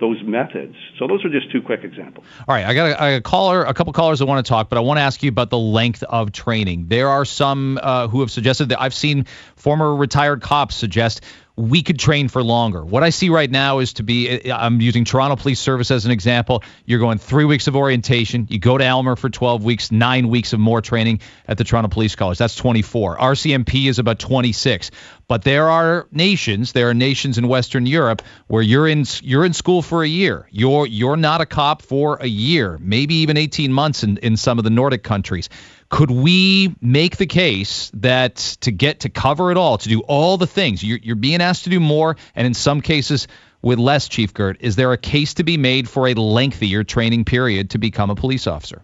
those 0.01 0.21
methods. 0.23 0.75
So 0.97 1.07
those 1.07 1.23
are 1.23 1.29
just 1.29 1.51
two 1.51 1.61
quick 1.61 1.83
examples. 1.83 2.25
All 2.47 2.55
right, 2.55 2.65
I 2.65 2.73
got 2.73 2.99
a, 2.99 3.17
a 3.17 3.21
caller, 3.21 3.63
a 3.63 3.73
couple 3.73 3.93
callers 3.93 4.17
that 4.19 4.25
want 4.25 4.43
to 4.43 4.49
talk, 4.49 4.67
but 4.67 4.77
I 4.77 4.81
want 4.81 4.97
to 4.97 5.01
ask 5.01 5.21
you 5.21 5.29
about 5.29 5.51
the 5.51 5.59
length 5.59 6.01
of 6.03 6.31
training. 6.31 6.87
There 6.87 7.07
are 7.07 7.23
some 7.23 7.79
uh, 7.81 8.07
who 8.07 8.19
have 8.21 8.31
suggested 8.31 8.69
that 8.69 8.81
I've 8.81 8.95
seen 8.95 9.27
former 9.55 9.95
retired 9.95 10.41
cops 10.41 10.75
suggest 10.75 11.21
we 11.61 11.83
could 11.83 11.99
train 11.99 12.27
for 12.27 12.43
longer. 12.43 12.83
What 12.83 13.03
I 13.03 13.11
see 13.11 13.29
right 13.29 13.49
now 13.49 13.79
is 13.79 13.93
to 13.93 14.03
be, 14.03 14.51
I'm 14.51 14.81
using 14.81 15.05
Toronto 15.05 15.35
Police 15.35 15.59
Service 15.59 15.91
as 15.91 16.05
an 16.05 16.11
example. 16.11 16.63
You're 16.85 16.99
going 16.99 17.19
three 17.19 17.45
weeks 17.45 17.67
of 17.67 17.75
orientation. 17.75 18.47
You 18.49 18.59
go 18.59 18.77
to 18.77 18.83
Aylmer 18.83 19.15
for 19.15 19.29
12 19.29 19.63
weeks, 19.63 19.91
nine 19.91 20.29
weeks 20.29 20.53
of 20.53 20.59
more 20.59 20.81
training 20.81 21.21
at 21.47 21.57
the 21.57 21.63
Toronto 21.63 21.89
Police 21.89 22.15
College. 22.15 22.37
That's 22.37 22.55
24. 22.55 23.17
RCMP 23.17 23.87
is 23.87 23.99
about 23.99 24.19
26. 24.19 24.91
But 25.27 25.43
there 25.43 25.69
are 25.69 26.07
nations, 26.11 26.73
there 26.73 26.89
are 26.89 26.93
nations 26.93 27.37
in 27.37 27.47
Western 27.47 27.85
Europe 27.85 28.21
where 28.47 28.61
you're 28.61 28.85
in 28.85 29.05
you're 29.21 29.45
in 29.45 29.53
school 29.53 29.81
for 29.81 30.03
a 30.03 30.07
year. 30.07 30.45
You're 30.51 30.85
you're 30.85 31.15
not 31.15 31.39
a 31.39 31.45
cop 31.45 31.83
for 31.83 32.17
a 32.17 32.27
year, 32.27 32.77
maybe 32.81 33.15
even 33.15 33.37
18 33.37 33.71
months 33.71 34.03
in, 34.03 34.17
in 34.17 34.35
some 34.35 34.57
of 34.57 34.65
the 34.65 34.69
Nordic 34.69 35.03
countries. 35.03 35.47
Could 35.91 36.09
we 36.09 36.73
make 36.81 37.17
the 37.17 37.25
case 37.27 37.91
that 37.95 38.37
to 38.61 38.71
get 38.71 39.01
to 39.01 39.09
cover 39.09 39.51
it 39.51 39.57
all, 39.57 39.77
to 39.77 39.89
do 39.89 39.99
all 39.99 40.37
the 40.37 40.47
things, 40.47 40.81
you're, 40.81 40.97
you're 40.97 41.17
being 41.17 41.41
asked 41.41 41.65
to 41.65 41.69
do 41.69 41.81
more, 41.81 42.15
and 42.33 42.47
in 42.47 42.53
some 42.53 42.79
cases 42.79 43.27
with 43.61 43.77
less, 43.77 44.07
Chief 44.07 44.33
Girt, 44.33 44.57
is 44.61 44.77
there 44.77 44.93
a 44.93 44.97
case 44.97 45.33
to 45.35 45.43
be 45.43 45.57
made 45.57 45.89
for 45.89 46.07
a 46.07 46.13
lengthier 46.13 46.85
training 46.85 47.25
period 47.25 47.71
to 47.71 47.77
become 47.77 48.09
a 48.09 48.15
police 48.15 48.47
officer? 48.47 48.81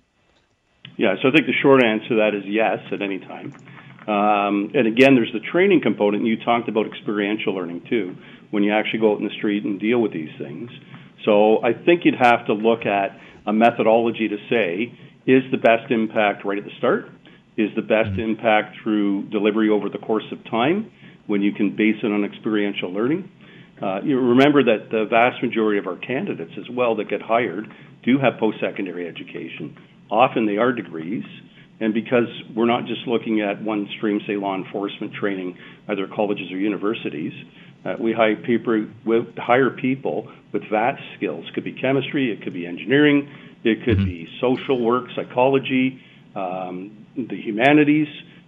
Yeah, 0.98 1.16
so 1.22 1.30
I 1.30 1.32
think 1.32 1.48
the 1.48 1.54
short 1.62 1.82
answer 1.82 2.10
to 2.10 2.16
that 2.16 2.36
is 2.36 2.44
yes 2.46 2.80
at 2.92 3.02
any 3.02 3.20
time. 3.20 3.54
Um, 4.06 4.72
and 4.76 4.86
again, 4.86 5.16
there's 5.16 5.32
the 5.32 5.40
training 5.40 5.82
component. 5.82 6.26
You 6.26 6.44
talked 6.44 6.68
about 6.68 6.88
experiential 6.88 7.56
learning 7.56 7.86
too, 7.90 8.18
when 8.52 8.64
you 8.64 8.74
actually 8.74 9.00
go 9.00 9.14
out 9.14 9.20
in 9.20 9.26
the 9.26 9.34
street 9.34 9.64
and 9.64 9.80
deal 9.80 10.00
with 10.00 10.12
these 10.12 10.32
things. 10.38 10.72
So 11.24 11.64
I 11.64 11.72
think 11.72 12.04
you'd 12.04 12.16
have 12.20 12.48
to 12.48 12.54
look 12.54 12.86
at 12.86 13.18
a 13.46 13.54
methodology 13.54 14.28
to 14.28 14.38
say, 14.50 14.92
is 15.28 15.44
the 15.52 15.58
best 15.58 15.92
impact 15.92 16.46
right 16.46 16.58
at 16.58 16.64
the 16.64 16.72
start? 16.78 17.06
Is 17.58 17.70
the 17.76 17.82
best 17.82 18.12
mm-hmm. 18.12 18.38
impact 18.38 18.78
through 18.82 19.30
delivery 19.30 19.70
over 19.70 19.90
the 19.90 19.98
course 19.98 20.24
of 20.32 20.44
time 20.50 20.90
when 21.28 21.42
you 21.42 21.52
can 21.52 21.76
base 21.76 21.98
it 22.02 22.08
on 22.08 22.24
experiential 22.24 22.92
learning? 22.94 23.30
Uh, 23.82 24.02
you 24.02 24.20
remember 24.20 24.64
that 24.64 24.90
the 24.90 25.06
vast 25.10 25.44
majority 25.44 25.78
of 25.78 25.86
our 25.86 25.98
candidates 25.98 26.54
as 26.58 26.66
well 26.72 26.96
that 26.96 27.10
get 27.10 27.22
hired 27.22 27.66
do 28.04 28.18
have 28.18 28.40
post-secondary 28.40 29.08
education. 29.08 29.78
Often 30.10 30.46
they 30.48 30.58
are 30.58 30.72
degrees, 30.72 31.26
and 31.80 31.94
because 31.94 32.30
we're 32.56 32.66
not 32.66 32.88
just 32.88 33.02
looking 33.06 33.42
at 33.42 33.62
one 33.62 33.88
stream, 33.98 34.20
say 34.26 34.36
law 34.36 34.56
enforcement 34.56 35.14
training, 35.14 35.58
either 35.90 36.08
colleges 36.08 36.52
or 36.52 36.58
universities, 36.58 37.34
uh, 37.86 37.94
we 38.00 38.14
hire 38.14 38.36
people, 38.36 38.88
with, 39.06 39.26
hire 39.38 39.70
people 39.70 40.32
with 40.54 40.64
vast 40.72 41.02
skills. 41.18 41.46
It 41.48 41.54
could 41.54 41.64
be 41.64 41.74
chemistry, 41.74 42.32
it 42.32 42.44
could 42.44 42.54
be 42.54 42.66
engineering, 42.66 43.30
it 43.64 43.84
could 43.84 43.98
mm-hmm. 43.98 44.06
be 44.06 44.28
social 44.40 44.84
work, 44.84 45.06
psychology, 45.16 46.02
um, 46.36 47.06
the 47.16 47.36
humanities. 47.36 48.08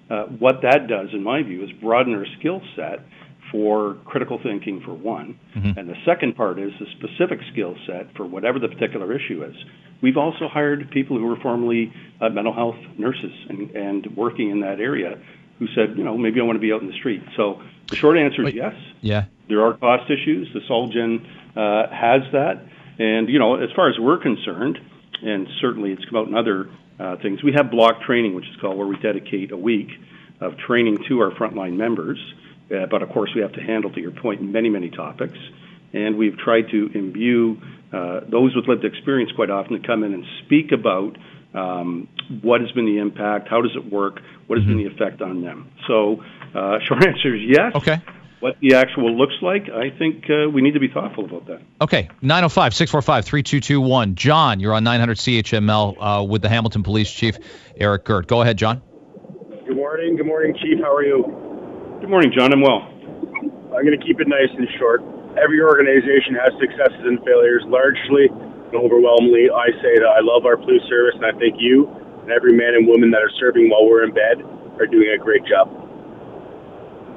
Uh, 0.10 0.24
what 0.26 0.62
that 0.64 0.88
does, 0.88 1.10
in 1.14 1.24
my 1.24 1.44
view, 1.44 1.64
is 1.64 1.72
broaden 1.82 2.16
our 2.16 2.26
skill 2.40 2.62
set 2.76 3.00
for 3.52 3.98
critical 4.06 4.40
thinking, 4.42 4.82
for 4.86 4.94
one. 4.94 5.40
Mm-hmm. 5.56 5.80
And 5.80 5.90
the 5.90 5.96
second 6.06 6.36
part 6.36 6.60
is 6.60 6.72
the 6.80 6.86
specific 6.98 7.40
skill 7.52 7.76
set 7.88 8.16
for 8.16 8.26
whatever 8.26 8.60
the 8.60 8.68
particular 8.68 9.12
issue 9.16 9.44
is. 9.44 9.56
We've 10.02 10.18
also 10.18 10.48
hired 10.48 10.90
people 10.92 11.18
who 11.18 11.26
were 11.26 11.38
formerly 11.38 11.92
uh, 12.22 12.30
mental 12.30 12.54
health 12.54 12.78
nurses 12.98 13.32
and, 13.50 13.72
and 13.72 14.16
working 14.16 14.50
in 14.50 14.62
that 14.62 14.80
area 14.80 15.20
who 15.58 15.68
said, 15.76 15.98
you 15.98 16.04
know, 16.04 16.18
maybe 16.18 16.40
I 16.40 16.44
want 16.44 16.56
to 16.56 16.62
be 16.62 16.72
out 16.72 16.82
in 16.82 16.88
the 16.88 16.98
street. 16.98 17.22
So 17.36 17.62
the 17.88 17.96
short 17.96 18.18
answer 18.18 18.44
Wait, 18.44 18.56
is 18.56 18.56
yes. 18.56 18.74
Yeah. 19.02 19.26
There 19.50 19.66
are 19.66 19.74
cost 19.74 20.10
issues. 20.10 20.48
The 20.54 20.62
Solgen 20.70 21.26
uh, 21.56 21.94
has 21.94 22.22
that. 22.32 22.64
And, 22.98 23.30
you 23.30 23.40
know, 23.40 23.56
as 23.56 23.70
far 23.76 23.90
as 23.90 23.96
we're 24.00 24.20
concerned, 24.20 24.80
and 25.22 25.48
certainly 25.60 25.92
it's 25.92 26.04
come 26.06 26.18
out 26.18 26.28
in 26.28 26.36
other 26.36 26.70
uh, 27.00 27.16
things. 27.18 27.44
We 27.44 27.54
have 27.54 27.72
block 27.72 28.02
training, 28.02 28.36
which 28.36 28.48
is 28.48 28.56
called 28.60 28.78
where 28.78 28.88
we 28.88 28.98
dedicate 28.98 29.52
a 29.52 29.58
week 29.58 29.90
of 30.42 30.58
training 30.58 31.04
to 31.08 31.20
our 31.22 31.32
frontline 31.32 31.76
members. 31.76 32.20
Uh, 32.70 32.86
but 32.86 33.02
of 33.02 33.10
course, 33.10 33.32
we 33.34 33.42
have 33.42 33.54
to 33.54 33.62
handle, 33.62 33.92
to 33.92 34.00
your 34.00 34.12
point, 34.12 34.42
many, 34.42 34.70
many 34.70 34.90
topics. 34.90 35.38
And 35.94 36.18
we've 36.18 36.38
tried 36.38 36.70
to 36.70 36.92
imbue 36.94 37.60
uh, 37.92 38.22
those 38.30 38.56
with 38.56 38.68
lived 38.68 38.86
experience 38.86 39.32
quite 39.32 39.50
often 39.50 39.82
to 39.82 39.88
come 39.88 40.04
in 40.04 40.14
and 40.14 40.24
speak 40.46 40.72
about 40.72 41.18
um, 41.54 42.08
what 42.42 42.62
has 42.62 42.72
been 42.72 42.86
the 42.86 43.00
impact, 43.00 43.48
how 43.50 43.62
does 43.62 43.76
it 43.76 43.92
work, 43.92 44.22
what 44.46 44.60
has 44.60 44.68
mm-hmm. 44.68 44.78
been 44.78 44.86
the 44.86 44.94
effect 44.94 45.22
on 45.22 45.42
them. 45.42 45.72
So, 45.88 46.24
uh, 46.54 46.78
short 46.86 47.04
answer 47.08 47.36
is 47.36 47.42
yes. 47.48 47.74
Okay 47.76 48.00
what 48.40 48.56
the 48.62 48.76
actual 48.76 49.16
looks 49.16 49.36
like, 49.42 49.70
I 49.70 49.90
think 49.98 50.26
uh, 50.30 50.50
we 50.50 50.62
need 50.62 50.74
to 50.74 50.80
be 50.80 50.88
thoughtful 50.88 51.26
about 51.26 51.46
that. 51.48 51.62
Okay, 51.82 52.10
905 52.22 52.74
645 52.74 53.26
3221. 53.26 54.16
John, 54.16 54.60
you're 54.60 54.74
on 54.74 54.84
900 54.84 55.18
CHML 55.18 55.96
uh, 56.00 56.24
with 56.24 56.42
the 56.42 56.50
Hamilton 56.50 56.84
Police 56.84 57.12
Chief, 57.12 57.38
Eric 57.76 58.06
Girt. 58.06 58.28
Go 58.28 58.42
ahead, 58.42 58.58
John. 58.58 58.82
Good 59.68 59.76
morning. 59.76 60.16
Good 60.16 60.26
morning, 60.26 60.56
Chief. 60.62 60.80
How 60.80 60.94
are 60.94 61.04
you? 61.04 61.24
Good 62.00 62.10
morning, 62.10 62.32
John. 62.36 62.54
I'm 62.54 62.62
well. 62.62 62.88
I'm 63.76 63.86
going 63.86 63.98
to 63.98 64.06
keep 64.06 64.20
it 64.20 64.28
nice 64.28 64.50
and 64.56 64.68
short. 64.80 65.02
Every 65.38 65.62
organization 65.62 66.34
has 66.40 66.52
successes 66.60 67.04
and 67.06 67.20
failures. 67.24 67.64
Largely 67.68 68.28
and 68.32 68.76
overwhelmingly, 68.76 69.50
I 69.52 69.70
say 69.84 70.00
that 70.00 70.10
I 70.10 70.22
love 70.22 70.46
our 70.46 70.58
police 70.58 70.82
service, 70.88 71.16
and 71.16 71.26
I 71.26 71.38
think 71.38 71.56
you 71.60 71.88
and 72.24 72.32
every 72.32 72.54
man 72.54 72.76
and 72.76 72.88
woman 72.88 73.12
that 73.12 73.22
are 73.22 73.32
serving 73.40 73.70
while 73.70 73.86
we're 73.86 74.04
in 74.04 74.14
bed 74.14 74.42
are 74.80 74.88
doing 74.88 75.12
a 75.14 75.18
great 75.18 75.44
job. 75.46 75.89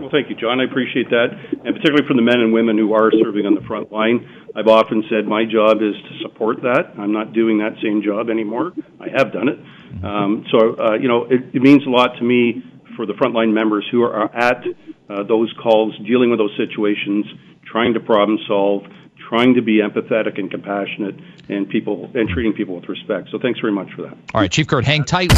Well, 0.02 0.10
thank 0.10 0.28
you, 0.28 0.34
John. 0.34 0.58
I 0.58 0.64
appreciate 0.64 1.10
that, 1.10 1.28
and 1.30 1.76
particularly 1.78 2.02
for 2.08 2.14
the 2.14 2.26
men 2.26 2.40
and 2.40 2.52
women 2.52 2.76
who 2.76 2.92
are 2.92 3.12
serving 3.22 3.46
on 3.46 3.54
the 3.54 3.60
front 3.70 3.92
line. 3.92 4.26
I've 4.50 4.66
often 4.66 5.04
said 5.08 5.30
my 5.30 5.44
job 5.44 5.78
is 5.78 5.94
to 5.94 6.18
support 6.26 6.60
that. 6.62 6.98
I'm 6.98 7.12
not 7.12 7.32
doing 7.32 7.58
that 7.58 7.78
same 7.80 8.02
job 8.02 8.28
anymore. 8.28 8.72
I 8.98 9.06
have 9.16 9.32
done 9.32 9.46
it. 9.46 9.62
Um, 10.02 10.44
so, 10.50 10.74
uh, 10.74 10.94
you 10.98 11.06
know, 11.06 11.30
it, 11.30 11.54
it 11.54 11.62
means 11.62 11.86
a 11.86 11.88
lot 11.88 12.18
to 12.18 12.24
me 12.24 12.64
for 12.96 13.06
the 13.06 13.12
frontline 13.12 13.54
members 13.54 13.86
who 13.92 14.02
are 14.02 14.26
at 14.34 14.66
uh, 15.08 15.22
those 15.22 15.54
calls, 15.62 15.96
dealing 16.04 16.30
with 16.30 16.40
those 16.40 16.58
situations, 16.58 17.24
trying 17.62 17.94
to 17.94 18.00
problem 18.00 18.38
solve, 18.48 18.82
trying 19.32 19.54
to 19.54 19.62
be 19.62 19.78
empathetic 19.78 20.38
and 20.38 20.50
compassionate 20.50 21.14
and 21.48 21.66
people 21.66 22.10
and 22.12 22.28
treating 22.28 22.52
people 22.52 22.74
with 22.74 22.86
respect. 22.86 23.30
So 23.30 23.38
thanks 23.38 23.58
very 23.60 23.72
much 23.72 23.90
for 23.94 24.02
that. 24.02 24.12
All 24.34 24.42
right, 24.42 24.52
Chief 24.52 24.66
Girt, 24.66 24.84
hang 24.84 25.04
tight. 25.04 25.32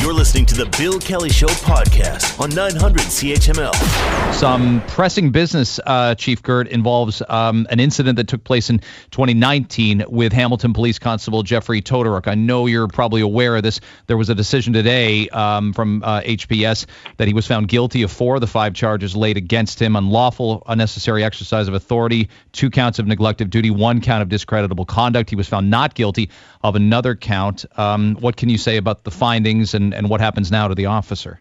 You're 0.00 0.14
listening 0.14 0.46
to 0.46 0.54
the 0.54 0.64
Bill 0.78 0.98
Kelly 0.98 1.28
Show 1.28 1.48
podcast 1.48 2.40
on 2.40 2.48
900 2.54 3.02
CHML. 3.02 4.32
Some 4.32 4.80
pressing 4.86 5.30
business, 5.30 5.78
uh, 5.84 6.14
Chief 6.14 6.42
Girt, 6.42 6.68
involves 6.68 7.22
um, 7.28 7.66
an 7.68 7.80
incident 7.80 8.16
that 8.16 8.26
took 8.26 8.42
place 8.44 8.70
in 8.70 8.78
2019 9.10 10.04
with 10.08 10.32
Hamilton 10.32 10.72
Police 10.72 10.98
Constable 10.98 11.42
Jeffrey 11.42 11.82
Todoruk. 11.82 12.28
I 12.28 12.34
know 12.34 12.64
you're 12.64 12.88
probably 12.88 13.20
aware 13.20 13.56
of 13.56 13.62
this. 13.62 13.80
There 14.06 14.16
was 14.16 14.30
a 14.30 14.34
decision 14.34 14.72
today 14.72 15.28
um, 15.30 15.74
from 15.74 16.02
uh, 16.02 16.22
HPS 16.22 16.86
that 17.18 17.28
he 17.28 17.34
was 17.34 17.46
found 17.46 17.68
guilty 17.68 18.02
of 18.02 18.10
four 18.10 18.36
of 18.36 18.40
the 18.40 18.46
five 18.46 18.72
charges 18.72 19.14
laid 19.14 19.36
against 19.36 19.82
him: 19.82 19.96
unlawful, 19.96 20.62
unnecessary 20.66 21.22
exercise 21.22 21.68
of 21.68 21.74
authority, 21.74 22.30
two 22.52 22.70
counts 22.70 22.98
of 22.98 23.09
neglect 23.10 23.40
of 23.40 23.50
duty, 23.50 23.70
one 23.70 24.00
count 24.00 24.22
of 24.22 24.28
discreditable 24.28 24.86
conduct. 24.86 25.30
He 25.30 25.36
was 25.36 25.48
found 25.48 25.70
not 25.70 25.94
guilty 25.94 26.30
of 26.62 26.74
another 26.76 27.14
count. 27.14 27.64
Um, 27.76 28.16
what 28.16 28.36
can 28.36 28.48
you 28.48 28.58
say 28.58 28.76
about 28.76 29.04
the 29.04 29.10
findings 29.10 29.74
and, 29.74 29.92
and 29.92 30.08
what 30.08 30.20
happens 30.20 30.50
now 30.50 30.68
to 30.68 30.74
the 30.74 30.86
officer? 30.86 31.40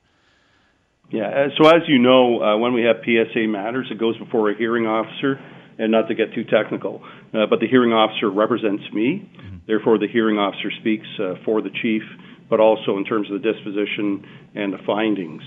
Yeah, 1.10 1.28
uh, 1.28 1.48
so 1.58 1.68
as 1.70 1.84
you 1.88 1.98
know, 1.98 2.42
uh, 2.42 2.58
when 2.58 2.74
we 2.74 2.84
have 2.84 2.98
PSA 3.04 3.48
matters, 3.48 3.88
it 3.90 3.98
goes 3.98 4.18
before 4.18 4.52
a 4.52 4.58
hearing 4.58 4.86
officer, 4.86 5.40
and 5.80 5.92
not 5.92 6.08
to 6.10 6.14
get 6.14 6.34
too 6.36 6.44
technical, 6.44 7.02
uh, 7.34 7.48
but 7.50 7.60
the 7.62 7.68
hearing 7.68 7.94
officer 7.94 8.30
represents 8.30 8.84
me. 8.94 9.28
Mm-hmm. 9.34 9.58
Therefore, 9.66 9.98
the 9.98 10.08
hearing 10.08 10.38
officer 10.38 10.70
speaks 10.80 11.08
uh, 11.20 11.36
for 11.46 11.62
the 11.62 11.72
chief 11.82 12.04
but 12.50 12.60
also 12.60 12.98
in 12.98 13.06
terms 13.06 13.30
of 13.32 13.42
the 13.42 13.54
disposition 13.54 14.26
and 14.56 14.74
the 14.74 14.80
findings. 14.86 15.44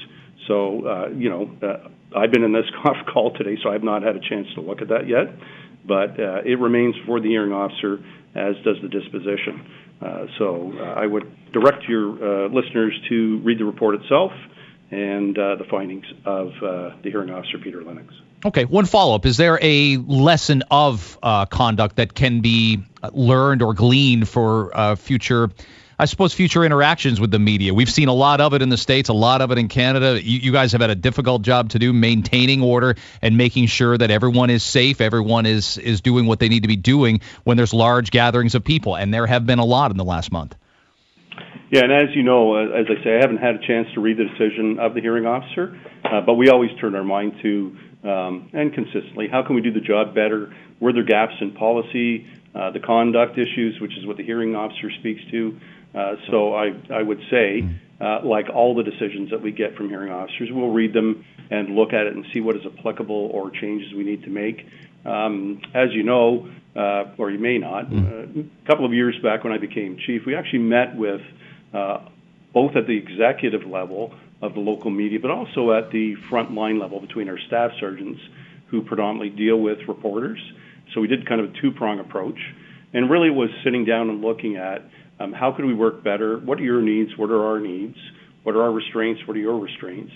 So, 0.46 0.86
uh, 0.86 1.08
you 1.08 1.28
know, 1.28 1.50
uh, 1.62 1.88
I've 2.16 2.30
been 2.30 2.44
in 2.44 2.52
this 2.52 2.64
conf 2.82 3.06
call 3.12 3.32
today, 3.36 3.58
so 3.62 3.70
I've 3.70 3.82
not 3.82 4.02
had 4.02 4.16
a 4.16 4.20
chance 4.20 4.46
to 4.54 4.60
look 4.60 4.80
at 4.80 4.88
that 4.88 5.08
yet. 5.08 5.26
But 5.84 6.18
uh, 6.18 6.42
it 6.44 6.58
remains 6.58 6.94
for 7.06 7.20
the 7.20 7.28
hearing 7.28 7.52
officer, 7.52 7.98
as 8.34 8.54
does 8.64 8.76
the 8.82 8.88
disposition. 8.88 9.66
Uh, 10.00 10.26
so 10.38 10.72
uh, 10.78 10.82
I 10.82 11.06
would 11.06 11.30
direct 11.52 11.84
your 11.84 12.46
uh, 12.46 12.48
listeners 12.48 12.92
to 13.08 13.38
read 13.44 13.58
the 13.58 13.64
report 13.64 13.94
itself 13.96 14.32
and 14.90 15.34
the 15.36 15.64
findings 15.70 16.04
of 16.26 16.52
the 16.60 17.10
hearing 17.10 17.30
officer, 17.30 17.56
Peter 17.58 17.82
Lennox. 17.82 18.12
Okay, 18.44 18.66
one 18.66 18.84
follow 18.84 19.14
up. 19.14 19.24
Is 19.24 19.38
there 19.38 19.58
a 19.62 19.96
lesson 19.96 20.62
of 20.70 21.18
conduct 21.48 21.96
that 21.96 22.12
can 22.12 22.42
be 22.42 22.78
learned 23.12 23.62
or 23.62 23.72
gleaned 23.72 24.28
for 24.28 24.96
future 24.96 25.48
I 25.98 26.06
suppose, 26.06 26.32
future 26.32 26.64
interactions 26.64 27.20
with 27.20 27.30
the 27.30 27.38
media. 27.38 27.74
We've 27.74 27.90
seen 27.90 28.08
a 28.08 28.14
lot 28.14 28.40
of 28.40 28.54
it 28.54 28.62
in 28.62 28.68
the 28.68 28.76
States, 28.76 29.08
a 29.08 29.12
lot 29.12 29.42
of 29.42 29.50
it 29.50 29.58
in 29.58 29.68
Canada. 29.68 30.22
You, 30.22 30.38
you, 30.38 30.52
guys 30.52 30.72
have 30.72 30.80
had 30.80 30.90
a 30.90 30.94
difficult 30.94 31.42
job 31.42 31.70
to 31.70 31.78
do 31.78 31.92
maintaining 31.92 32.62
order 32.62 32.96
and 33.20 33.36
making 33.36 33.66
sure 33.66 33.96
that 33.96 34.10
everyone 34.10 34.50
is 34.50 34.62
safe, 34.62 35.00
everyone 35.00 35.46
is, 35.46 35.78
is 35.78 36.00
doing 36.00 36.26
what 36.26 36.38
they 36.38 36.48
need 36.48 36.62
to 36.62 36.68
be 36.68 36.76
doing 36.76 37.20
when 37.44 37.56
there's 37.56 37.74
large 37.74 38.10
gatherings 38.10 38.54
of 38.54 38.64
people. 38.64 38.96
And 38.96 39.12
there 39.12 39.26
have 39.26 39.46
been 39.46 39.58
a 39.58 39.64
lot 39.64 39.90
in 39.90 39.96
the 39.96 40.04
last 40.04 40.32
month. 40.32 40.56
Yeah, 41.70 41.84
and 41.84 41.92
as 41.92 42.14
you 42.14 42.22
know, 42.22 42.54
uh, 42.54 42.78
as 42.78 42.86
I 42.86 43.02
say, 43.02 43.16
I 43.16 43.20
haven't 43.20 43.38
had 43.38 43.54
a 43.54 43.66
chance 43.66 43.88
to 43.94 44.00
read 44.00 44.18
the 44.18 44.24
decision 44.24 44.78
of 44.78 44.92
the 44.92 45.00
hearing 45.00 45.24
officer, 45.24 45.80
uh, 46.04 46.20
but 46.20 46.34
we 46.34 46.50
always 46.50 46.70
turn 46.78 46.94
our 46.94 47.02
mind 47.02 47.32
to, 47.40 47.76
um, 48.04 48.50
and 48.52 48.74
consistently, 48.74 49.28
how 49.28 49.42
can 49.42 49.54
we 49.54 49.62
do 49.62 49.72
the 49.72 49.80
job 49.80 50.14
better? 50.14 50.54
Were 50.80 50.92
there 50.92 51.02
gaps 51.02 51.32
in 51.40 51.52
policy? 51.52 52.26
Uh, 52.54 52.70
the 52.70 52.80
conduct 52.80 53.38
issues, 53.38 53.80
which 53.80 53.96
is 53.96 54.06
what 54.06 54.18
the 54.18 54.22
hearing 54.22 54.54
officer 54.54 54.90
speaks 55.00 55.22
to. 55.30 55.58
Uh, 55.94 56.16
so 56.30 56.54
I, 56.54 56.72
I 56.92 57.02
would 57.02 57.20
say, 57.30 57.64
uh, 58.00 58.20
like 58.24 58.48
all 58.52 58.74
the 58.74 58.82
decisions 58.82 59.30
that 59.30 59.40
we 59.40 59.52
get 59.52 59.74
from 59.76 59.88
hearing 59.88 60.12
officers, 60.12 60.50
we'll 60.52 60.70
read 60.70 60.92
them 60.92 61.24
and 61.50 61.74
look 61.74 61.92
at 61.92 62.06
it 62.06 62.14
and 62.14 62.26
see 62.32 62.40
what 62.40 62.56
is 62.56 62.62
applicable 62.66 63.30
or 63.32 63.50
changes 63.50 63.92
we 63.94 64.04
need 64.04 64.24
to 64.24 64.30
make. 64.30 64.66
Um, 65.04 65.60
as 65.74 65.92
you 65.92 66.02
know, 66.02 66.48
uh, 66.76 67.04
or 67.18 67.30
you 67.30 67.38
may 67.38 67.58
not, 67.58 67.90
mm. 67.90 68.38
uh, 68.38 68.40
a 68.40 68.66
couple 68.66 68.84
of 68.84 68.92
years 68.92 69.18
back 69.22 69.44
when 69.44 69.52
I 69.52 69.58
became 69.58 69.98
chief, 70.06 70.22
we 70.26 70.34
actually 70.34 70.60
met 70.60 70.96
with 70.96 71.20
uh, 71.74 72.00
both 72.52 72.76
at 72.76 72.86
the 72.86 72.96
executive 72.96 73.64
level 73.66 74.14
of 74.40 74.54
the 74.54 74.60
local 74.60 74.90
media, 74.90 75.20
but 75.20 75.30
also 75.30 75.72
at 75.72 75.90
the 75.90 76.16
front 76.28 76.52
line 76.52 76.78
level 76.78 77.00
between 77.00 77.28
our 77.28 77.38
staff 77.46 77.70
sergeants 77.78 78.20
who 78.68 78.82
predominantly 78.82 79.30
deal 79.30 79.58
with 79.58 79.78
reporters. 79.86 80.40
So 80.94 81.00
we 81.00 81.08
did 81.08 81.28
kind 81.28 81.40
of 81.40 81.50
a 81.50 81.60
two 81.60 81.70
prong 81.72 82.00
approach. 82.00 82.38
And 82.94 83.10
really 83.10 83.30
was 83.30 83.48
sitting 83.64 83.84
down 83.84 84.10
and 84.10 84.20
looking 84.20 84.56
at 84.56 84.82
um, 85.18 85.32
how 85.32 85.52
could 85.52 85.64
we 85.64 85.74
work 85.74 86.02
better? 86.04 86.38
What 86.38 86.58
are 86.58 86.62
your 86.62 86.82
needs? 86.82 87.10
What 87.16 87.30
are 87.30 87.42
our 87.42 87.60
needs? 87.60 87.96
What 88.42 88.54
are 88.54 88.62
our 88.62 88.72
restraints? 88.72 89.20
What 89.26 89.36
are 89.36 89.40
your 89.40 89.58
restraints? 89.58 90.12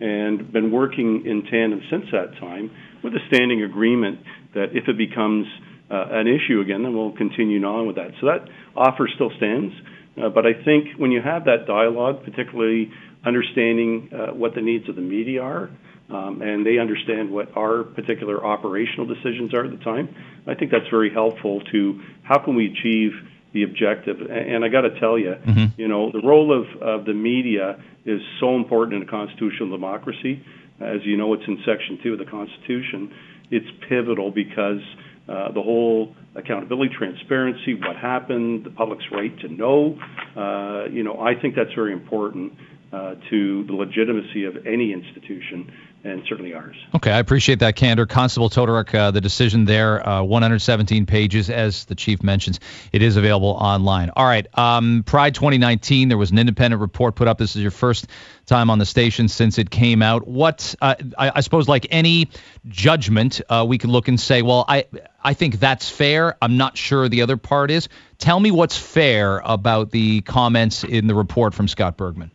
And 0.00 0.52
been 0.52 0.70
working 0.70 1.24
in 1.26 1.42
tandem 1.50 1.80
since 1.90 2.04
that 2.12 2.38
time 2.40 2.70
with 3.02 3.12
a 3.14 3.20
standing 3.28 3.62
agreement 3.62 4.20
that 4.54 4.66
if 4.72 4.88
it 4.88 4.96
becomes 4.96 5.46
uh, 5.90 6.06
an 6.10 6.26
issue 6.26 6.60
again, 6.60 6.82
then 6.82 6.94
we'll 6.94 7.16
continue 7.16 7.62
on 7.64 7.86
with 7.86 7.96
that. 7.96 8.10
So 8.20 8.26
that 8.26 8.48
offer 8.76 9.08
still 9.14 9.30
stands. 9.36 9.74
Uh, 10.16 10.28
but 10.28 10.46
I 10.46 10.52
think 10.64 10.98
when 10.98 11.10
you 11.10 11.20
have 11.20 11.44
that 11.44 11.66
dialogue, 11.66 12.24
particularly 12.24 12.90
understanding 13.26 14.10
uh, 14.12 14.34
what 14.34 14.54
the 14.54 14.62
needs 14.62 14.88
of 14.88 14.96
the 14.96 15.02
media 15.02 15.42
are, 15.42 15.70
and 16.08 16.66
they 16.66 16.78
understand 16.78 17.30
what 17.30 17.56
our 17.56 17.82
particular 17.82 18.44
operational 18.44 19.06
decisions 19.06 19.54
are 19.54 19.64
at 19.64 19.70
the 19.70 19.84
time, 19.84 20.14
I 20.46 20.54
think 20.54 20.70
that's 20.70 20.88
very 20.90 21.12
helpful 21.12 21.60
to 21.72 22.00
how 22.22 22.38
can 22.44 22.54
we 22.54 22.66
achieve 22.66 23.12
the 23.52 23.62
objective. 23.62 24.20
And 24.20 24.64
I 24.64 24.68
got 24.68 24.82
to 24.82 24.98
tell 25.00 25.18
you, 25.18 25.34
mm-hmm. 25.34 25.80
you 25.80 25.88
know, 25.88 26.10
the 26.10 26.20
role 26.20 26.52
of, 26.52 26.66
of 26.82 27.06
the 27.06 27.14
media 27.14 27.82
is 28.04 28.20
so 28.40 28.56
important 28.56 29.00
in 29.00 29.08
a 29.08 29.10
constitutional 29.10 29.70
democracy. 29.70 30.44
As 30.80 31.00
you 31.04 31.16
know, 31.16 31.32
it's 31.34 31.44
in 31.46 31.58
Section 31.64 32.00
2 32.02 32.12
of 32.14 32.18
the 32.18 32.24
Constitution. 32.24 33.14
It's 33.50 33.66
pivotal 33.88 34.32
because 34.32 34.80
uh, 35.28 35.52
the 35.52 35.62
whole 35.62 36.14
accountability, 36.34 36.92
transparency, 36.98 37.74
what 37.74 37.96
happened, 37.96 38.64
the 38.64 38.70
public's 38.70 39.04
right 39.12 39.38
to 39.38 39.48
know, 39.48 39.96
uh, 40.36 40.90
you 40.90 41.04
know, 41.04 41.20
I 41.20 41.40
think 41.40 41.54
that's 41.54 41.72
very 41.74 41.92
important 41.92 42.52
uh, 42.94 43.16
to 43.28 43.64
the 43.64 43.72
legitimacy 43.72 44.44
of 44.44 44.66
any 44.66 44.92
institution 44.92 45.72
and 46.04 46.22
certainly 46.28 46.52
ours. 46.52 46.76
Okay, 46.94 47.10
I 47.10 47.18
appreciate 47.18 47.58
that 47.60 47.74
candor. 47.74 48.06
Constable 48.06 48.50
Todoruk, 48.50 48.94
uh, 48.94 49.10
the 49.10 49.20
decision 49.20 49.64
there, 49.64 50.06
uh, 50.06 50.22
117 50.22 51.06
pages, 51.06 51.50
as 51.50 51.86
the 51.86 51.96
chief 51.96 52.22
mentions. 52.22 52.60
It 52.92 53.02
is 53.02 53.16
available 53.16 53.48
online. 53.48 54.10
All 54.14 54.26
right, 54.26 54.46
um, 54.56 55.02
Pride 55.04 55.34
2019, 55.34 56.08
there 56.08 56.18
was 56.18 56.30
an 56.30 56.38
independent 56.38 56.80
report 56.80 57.16
put 57.16 57.26
up. 57.26 57.38
This 57.38 57.56
is 57.56 57.62
your 57.62 57.72
first 57.72 58.06
time 58.46 58.70
on 58.70 58.78
the 58.78 58.86
station 58.86 59.28
since 59.28 59.58
it 59.58 59.70
came 59.70 60.00
out. 60.00 60.28
What, 60.28 60.74
uh, 60.80 60.94
I, 61.18 61.32
I, 61.36 61.40
suppose, 61.40 61.66
like 61.66 61.86
any 61.90 62.28
judgment, 62.68 63.40
uh, 63.48 63.64
we 63.66 63.78
can 63.78 63.90
look 63.90 64.06
and 64.06 64.20
say, 64.20 64.42
well, 64.42 64.66
I, 64.68 64.84
I 65.20 65.34
think 65.34 65.58
that's 65.58 65.88
fair. 65.88 66.36
I'm 66.40 66.58
not 66.58 66.76
sure 66.76 67.08
the 67.08 67.22
other 67.22 67.38
part 67.38 67.72
is. 67.72 67.88
Tell 68.18 68.38
me 68.38 68.52
what's 68.52 68.76
fair 68.76 69.42
about 69.44 69.90
the 69.90 70.20
comments 70.20 70.84
in 70.84 71.08
the 71.08 71.14
report 71.14 71.54
from 71.54 71.66
Scott 71.66 71.96
Bergman. 71.96 72.30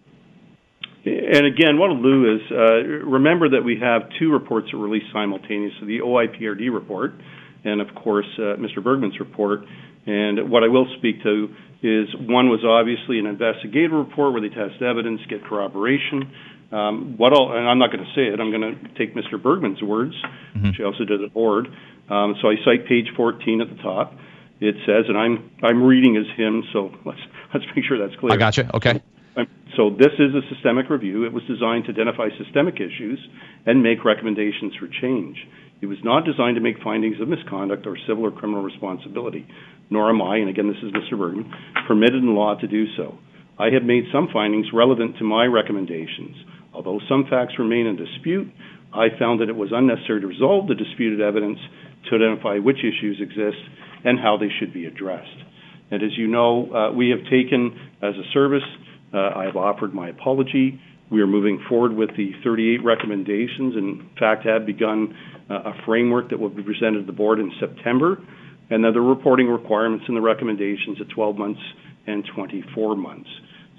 And 1.10 1.46
again, 1.46 1.78
what 1.78 1.90
I'll 1.90 2.02
do 2.02 2.36
is 2.36 2.42
uh, 2.52 3.08
remember 3.08 3.50
that 3.50 3.64
we 3.64 3.80
have 3.82 4.10
two 4.20 4.32
reports 4.32 4.68
that 4.72 4.78
released 4.78 5.08
simultaneously 5.14 5.88
the 5.88 6.00
OIPRD 6.00 6.74
report 6.74 7.14
and, 7.64 7.82
of 7.82 7.88
course, 7.96 8.28
uh, 8.38 8.56
Mr. 8.56 8.84
Bergman's 8.84 9.20
report. 9.20 9.62
And 10.06 10.50
what 10.50 10.64
I 10.64 10.68
will 10.68 10.88
speak 10.98 11.24
to 11.24 11.50
is 11.82 12.08
one 12.16 12.50
was 12.50 12.64
obviously 12.64 13.20
an 13.20 13.26
investigative 13.26 13.92
report 13.92 14.34
where 14.34 14.42
they 14.42 14.50
test 14.50 14.82
evidence, 14.82 15.22
get 15.30 15.44
corroboration. 15.46 16.32
Um, 16.72 17.16
what 17.18 17.34
I'll, 17.34 17.52
and 17.52 17.68
I'm 17.68 17.80
not 17.80 17.92
going 17.92 18.04
to 18.04 18.12
say 18.14 18.28
it, 18.28 18.40
I'm 18.40 18.52
going 18.52 18.62
to 18.62 18.76
take 18.98 19.16
Mr. 19.16 19.42
Bergman's 19.42 19.82
words, 19.82 20.14
mm-hmm. 20.56 20.68
which 20.68 20.80
I 20.80 20.84
also 20.84 21.04
did 21.06 21.24
at 21.24 21.34
board. 21.34 21.68
Um, 22.10 22.36
so 22.42 22.50
I 22.50 22.56
cite 22.66 22.88
page 22.88 23.08
14 23.16 23.62
at 23.62 23.70
the 23.70 23.82
top. 23.82 24.14
It 24.60 24.76
says, 24.86 25.06
and 25.08 25.18
I'm 25.18 25.52
I'm 25.64 25.82
reading 25.84 26.18
as 26.18 26.26
him, 26.38 26.64
so 26.74 26.92
let's 27.06 27.20
let's 27.54 27.66
make 27.76 27.86
sure 27.86 27.98
that's 27.98 28.20
clear. 28.20 28.34
I 28.34 28.38
got 28.38 28.58
you. 28.58 28.66
Okay. 28.74 29.02
So 29.80 29.90
this 29.90 30.12
is 30.20 30.36
a 30.36 30.44
systemic 30.54 30.90
review. 30.90 31.24
It 31.24 31.32
was 31.32 31.48
designed 31.48 31.86
to 31.86 31.96
identify 31.96 32.28
systemic 32.36 32.84
issues 32.84 33.18
and 33.66 33.82
make 33.82 34.04
recommendations 34.04 34.76
for 34.76 34.92
change. 35.00 35.38
It 35.80 35.86
was 35.86 36.04
not 36.04 36.26
designed 36.26 36.56
to 36.56 36.62
make 36.62 36.84
findings 36.84 37.16
of 37.22 37.30
misconduct 37.30 37.88
or 37.88 37.96
civil 38.06 38.26
or 38.26 38.32
criminal 38.32 38.62
responsibility, 38.62 39.48
nor 39.90 40.10
am 40.10 40.22
I, 40.22 40.36
and 40.44 40.50
again 40.50 40.68
this 40.68 40.84
is 40.84 40.92
Mr. 40.92 41.18
Bergman, 41.18 41.50
permitted 41.88 42.22
in 42.22 42.36
law 42.36 42.60
to 42.60 42.68
do 42.68 42.92
so. 42.98 43.20
I 43.58 43.72
have 43.72 43.84
made 43.84 44.04
some 44.12 44.28
findings 44.34 44.68
relevant 44.74 45.16
to 45.20 45.24
my 45.24 45.46
recommendations. 45.46 46.36
Although 46.74 47.00
some 47.08 47.24
facts 47.30 47.54
remain 47.58 47.88
in 47.88 47.96
dispute, 47.96 48.52
I 48.92 49.16
found 49.18 49.40
that 49.40 49.48
it 49.48 49.56
was 49.56 49.72
unnecessary 49.72 50.20
to 50.20 50.28
resolve 50.28 50.68
the 50.68 50.76
disputed 50.76 51.22
evidence 51.22 51.60
to 52.10 52.18
identify 52.18 52.60
which 52.60 52.84
issues 52.84 53.24
exist 53.24 53.64
and 54.04 54.20
how 54.20 54.36
they 54.36 54.52
should 54.60 54.74
be 54.74 54.88
addressed. 54.88 55.40
And 55.90 56.04
as 56.04 56.18
you 56.18 56.28
know, 56.28 56.68
uh, 56.68 56.92
we 56.92 57.16
have 57.16 57.24
taken 57.32 57.80
as 58.04 58.16
a 58.20 58.28
service 58.34 58.68
uh, 59.14 59.32
I've 59.36 59.56
offered 59.56 59.94
my 59.94 60.10
apology. 60.10 60.80
We 61.10 61.22
are 61.22 61.28
moving 61.28 61.64
forward 61.68 61.94
with 61.94 62.16
the 62.16 62.34
38 62.44 62.84
recommendations, 62.84 63.76
and 63.76 64.02
in 64.02 64.10
fact, 64.20 64.46
have 64.46 64.66
begun 64.66 65.18
uh, 65.50 65.72
a 65.72 65.74
framework 65.86 66.30
that 66.30 66.40
will 66.40 66.50
be 66.50 66.62
presented 66.62 67.00
to 67.00 67.06
the 67.06 67.14
board 67.14 67.40
in 67.40 67.52
September, 67.60 68.22
and 68.70 68.84
then 68.84 68.94
the 68.94 69.02
reporting 69.02 69.48
requirements 69.48 70.06
and 70.08 70.16
the 70.16 70.22
recommendations 70.22 71.02
at 71.02 71.10
12 71.10 71.38
months 71.38 71.62
and 72.06 72.24
24 72.36 72.96
months. 72.96 73.30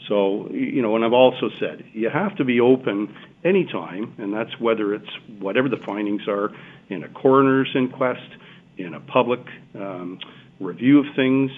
So, 0.09 0.51
you 0.51 0.83
know, 0.83 0.97
and 0.97 1.05
I've 1.05 1.13
also 1.13 1.51
said 1.61 1.85
you 1.93 2.11
have 2.11 2.37
to 2.37 2.45
be 2.45 2.61
open 2.61 3.15
anytime, 3.45 4.15
and 4.19 4.33
that's 4.33 4.59
whether 4.59 4.95
it's 4.95 5.11
whatever 5.39 5.69
the 5.69 5.77
findings 5.77 6.27
are 6.27 6.51
in 6.89 7.05
a 7.05 7.09
coroner's 7.09 7.71
inquest, 7.77 8.29
in 8.77 8.95
a 8.95 9.01
public 9.01 9.41
um, 9.77 10.19
review 10.59 10.99
of 10.99 11.07
things, 11.15 11.53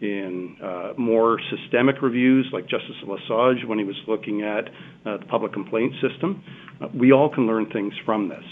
in 0.00 0.56
uh, 0.62 0.92
more 0.96 1.38
systemic 1.50 2.00
reviews, 2.02 2.48
like 2.52 2.68
Justice 2.68 2.96
Lesage 3.06 3.64
when 3.66 3.78
he 3.78 3.84
was 3.84 3.96
looking 4.06 4.42
at 4.42 4.68
uh, 5.04 5.18
the 5.18 5.24
public 5.28 5.52
complaint 5.52 5.92
system. 6.00 6.42
Uh, 6.80 6.86
we 6.94 7.12
all 7.12 7.28
can 7.32 7.46
learn 7.46 7.68
things 7.70 7.92
from 8.04 8.28
this. 8.28 8.44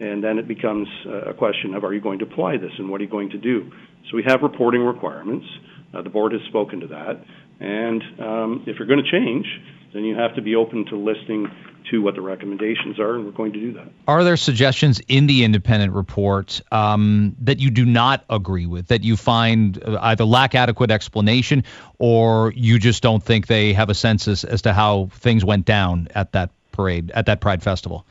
And 0.00 0.22
then 0.22 0.38
it 0.38 0.46
becomes 0.46 0.88
uh, 1.06 1.30
a 1.30 1.34
question 1.34 1.74
of 1.74 1.84
are 1.84 1.92
you 1.92 2.00
going 2.00 2.18
to 2.20 2.24
apply 2.24 2.56
this 2.56 2.70
and 2.78 2.88
what 2.88 3.00
are 3.00 3.04
you 3.04 3.10
going 3.10 3.30
to 3.30 3.38
do? 3.38 3.70
So 4.10 4.16
we 4.16 4.24
have 4.26 4.42
reporting 4.42 4.82
requirements. 4.82 5.46
Uh, 5.92 6.02
the 6.02 6.10
board 6.10 6.32
has 6.32 6.40
spoken 6.48 6.80
to 6.80 6.86
that. 6.88 7.22
And 7.60 8.02
um, 8.20 8.64
if 8.66 8.78
you're 8.78 8.86
going 8.86 9.02
to 9.02 9.10
change, 9.10 9.46
then 9.92 10.04
you 10.04 10.16
have 10.16 10.34
to 10.36 10.42
be 10.42 10.54
open 10.54 10.84
to 10.86 10.96
listening 10.96 11.46
to 11.90 12.02
what 12.02 12.14
the 12.14 12.20
recommendations 12.20 12.98
are, 12.98 13.14
and 13.14 13.24
we're 13.24 13.32
going 13.32 13.52
to 13.52 13.60
do 13.60 13.72
that. 13.72 13.88
Are 14.06 14.24
there 14.24 14.36
suggestions 14.36 15.00
in 15.08 15.26
the 15.26 15.44
independent 15.44 15.92
report 15.92 16.60
um, 16.72 17.36
that 17.40 17.58
you 17.58 17.70
do 17.70 17.84
not 17.84 18.24
agree 18.28 18.66
with, 18.66 18.88
that 18.88 19.04
you 19.04 19.16
find 19.16 19.82
uh, 19.82 19.98
either 20.02 20.24
lack 20.24 20.54
adequate 20.54 20.90
explanation, 20.90 21.64
or 21.98 22.52
you 22.56 22.78
just 22.78 23.02
don't 23.02 23.22
think 23.22 23.46
they 23.46 23.72
have 23.72 23.90
a 23.90 23.94
census 23.94 24.44
as 24.44 24.62
to 24.62 24.72
how 24.72 25.08
things 25.12 25.44
went 25.44 25.64
down 25.64 26.08
at 26.14 26.32
that 26.32 26.50
parade, 26.72 27.10
at 27.12 27.26
that 27.26 27.40
Pride 27.40 27.62
Festival? 27.62 28.04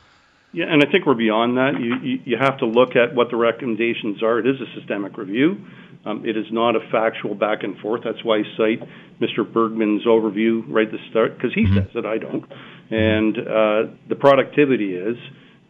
Yeah, 0.54 0.66
and 0.70 0.84
I 0.84 0.90
think 0.90 1.06
we're 1.06 1.14
beyond 1.14 1.58
that. 1.58 1.80
You, 1.80 1.98
you, 2.02 2.20
you 2.26 2.38
have 2.38 2.58
to 2.60 2.66
look 2.66 2.96
at 2.96 3.14
what 3.14 3.30
the 3.30 3.36
recommendations 3.36 4.24
are. 4.24 4.40
It 4.40 4.48
is 4.48 4.60
a 4.62 4.80
systemic 4.80 5.18
review. 5.18 5.66
Um, 6.08 6.26
it 6.26 6.38
is 6.38 6.46
not 6.52 6.76
a 6.76 6.80
factual 6.92 7.36
back 7.36 7.64
and 7.64 7.78
forth. 7.80 8.02
That's 8.06 8.24
why 8.24 8.38
I 8.38 8.44
cite 8.56 8.88
Mr. 9.20 9.52
Bergman's 9.52 10.06
overview 10.06 10.64
right 10.68 10.88
at 10.88 10.92
the 10.92 11.00
start, 11.10 11.36
because 11.36 11.54
he 11.54 11.66
mm-hmm. 11.66 11.76
says 11.76 11.88
it, 11.96 12.06
I 12.06 12.18
don't. 12.18 12.46
And 12.90 13.38
uh, 13.38 13.94
the 14.08 14.16
productivity 14.16 14.96
is, 14.96 15.18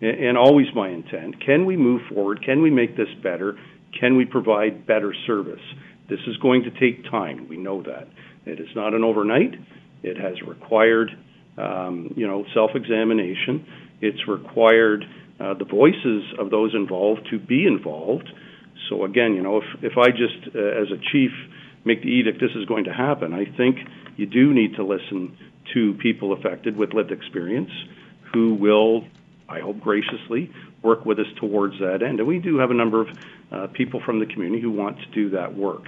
and 0.02 0.38
always 0.38 0.68
my 0.76 0.90
intent, 0.90 1.44
can 1.44 1.66
we 1.66 1.76
move 1.76 2.02
forward? 2.14 2.44
Can 2.46 2.62
we 2.62 2.70
make 2.70 2.96
this 2.96 3.08
better? 3.24 3.58
Can 4.00 4.16
we 4.16 4.26
provide 4.26 4.86
better 4.86 5.14
service? 5.26 5.62
This 6.08 6.20
is 6.28 6.38
going 6.38 6.64
to 6.64 6.72
take 6.72 7.04
time. 7.10 7.48
We 7.50 7.58
know 7.58 7.82
that. 7.82 8.08
It 8.46 8.60
is 8.60 8.70
not 8.76 8.94
an 8.94 9.04
overnight. 9.04 9.56
It 10.04 10.18
has 10.18 10.36
required, 10.48 11.10
um, 11.58 12.14
you 12.16 12.28
know, 12.28 12.46
self-examination. 12.54 13.66
It's 14.02 14.28
required 14.28 15.04
uh, 15.40 15.56
the 15.56 15.66
voices 15.66 16.24
of 16.40 16.52
those 16.52 16.76
involved 16.76 17.28
to 17.32 17.40
be 17.40 17.66
involved. 17.66 18.30
So 18.90 19.06
again, 19.06 19.34
you 19.34 19.42
know, 19.42 19.58
if 19.58 19.84
if 19.84 19.98
I 19.98 20.12
just 20.12 20.56
uh, 20.56 20.60
as 20.60 20.88
a 20.92 21.00
chief 21.12 21.32
make 21.86 22.02
the 22.02 22.10
edict 22.10 22.40
this 22.40 22.52
is 22.56 22.66
going 22.66 22.84
to 22.86 22.94
happen, 22.94 23.34
I 23.34 23.46
think 23.58 23.78
you 24.18 24.26
do 24.26 24.54
need 24.54 24.76
to 24.76 24.84
listen 24.84 25.38
to 25.74 25.94
people 25.96 26.34
affected 26.34 26.76
with 26.78 26.94
lived 26.94 27.12
experience 27.12 27.72
who 28.34 28.54
will, 28.56 29.06
I 29.48 29.60
hope 29.60 29.80
graciously, 29.80 30.52
work 30.84 31.06
with 31.06 31.20
us 31.20 31.28
towards 31.40 31.80
that 31.80 32.04
end. 32.04 32.20
And 32.20 32.28
we 32.28 32.40
do 32.40 32.58
have 32.58 32.72
a 32.72 32.74
number 32.74 33.02
of 33.02 33.08
uh, 33.52 33.68
people 33.74 34.02
from 34.06 34.20
the 34.20 34.26
community 34.26 34.62
who 34.62 34.72
want 34.72 34.98
to 35.00 35.06
do 35.12 35.30
that 35.32 35.56
work. 35.56 35.84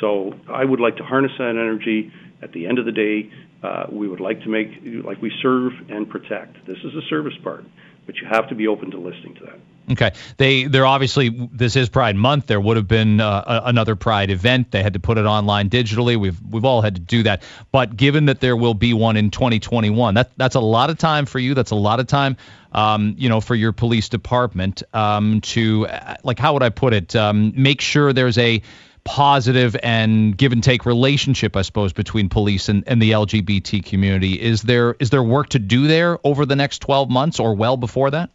So 0.00 0.34
I 0.48 0.64
would 0.64 0.80
like 0.80 0.96
to 0.96 1.04
harness 1.04 1.32
that 1.38 1.50
energy. 1.50 2.12
At 2.42 2.52
the 2.52 2.66
end 2.66 2.78
of 2.78 2.86
the 2.86 2.92
day, 2.92 3.30
uh, 3.62 3.86
we 3.92 4.08
would 4.08 4.20
like 4.20 4.40
to 4.42 4.48
make 4.48 4.68
like 5.04 5.20
we 5.20 5.30
serve 5.42 5.72
and 5.90 6.08
protect. 6.08 6.66
This 6.66 6.78
is 6.78 6.94
a 6.94 7.02
service 7.10 7.34
part, 7.42 7.64
but 8.06 8.16
you 8.16 8.26
have 8.30 8.48
to 8.48 8.54
be 8.54 8.66
open 8.66 8.90
to 8.92 8.98
listening 8.98 9.34
to 9.36 9.44
that. 9.46 9.58
Okay, 9.90 10.12
they 10.36 10.64
they're 10.64 10.86
obviously 10.86 11.30
this 11.52 11.74
is 11.74 11.88
Pride 11.88 12.14
Month. 12.14 12.46
There 12.46 12.60
would 12.60 12.76
have 12.76 12.86
been 12.86 13.20
uh, 13.20 13.62
another 13.64 13.96
Pride 13.96 14.30
event. 14.30 14.70
They 14.70 14.82
had 14.82 14.92
to 14.92 15.00
put 15.00 15.18
it 15.18 15.24
online 15.24 15.68
digitally. 15.68 16.16
We've 16.16 16.38
we've 16.48 16.64
all 16.64 16.80
had 16.80 16.94
to 16.94 17.00
do 17.00 17.24
that. 17.24 17.42
But 17.72 17.96
given 17.96 18.26
that 18.26 18.40
there 18.40 18.56
will 18.56 18.74
be 18.74 18.94
one 18.94 19.16
in 19.16 19.30
2021, 19.30 20.14
that 20.14 20.30
that's 20.36 20.54
a 20.54 20.60
lot 20.60 20.90
of 20.90 20.98
time 20.98 21.26
for 21.26 21.40
you. 21.40 21.54
That's 21.54 21.72
a 21.72 21.76
lot 21.76 21.98
of 21.98 22.06
time, 22.06 22.36
um, 22.72 23.16
you 23.18 23.28
know, 23.28 23.40
for 23.40 23.56
your 23.56 23.72
police 23.72 24.08
department 24.08 24.84
um, 24.94 25.40
to 25.40 25.88
like 26.22 26.38
how 26.38 26.52
would 26.52 26.62
I 26.62 26.68
put 26.68 26.94
it? 26.94 27.16
Um, 27.16 27.52
make 27.56 27.80
sure 27.80 28.12
there's 28.12 28.38
a 28.38 28.62
positive 29.04 29.76
and 29.82 30.36
give 30.36 30.52
and 30.52 30.62
take 30.62 30.86
relationship, 30.86 31.56
I 31.56 31.62
suppose, 31.62 31.92
between 31.92 32.28
police 32.28 32.68
and, 32.68 32.84
and 32.86 33.02
the 33.02 33.12
LGBT 33.12 33.84
community. 33.84 34.40
Is 34.40 34.62
there 34.62 34.94
is 35.00 35.10
there 35.10 35.22
work 35.22 35.48
to 35.50 35.58
do 35.58 35.88
there 35.88 36.18
over 36.22 36.46
the 36.46 36.56
next 36.56 36.80
12 36.80 37.10
months 37.10 37.40
or 37.40 37.54
well 37.54 37.76
before 37.76 38.10
that? 38.12 38.30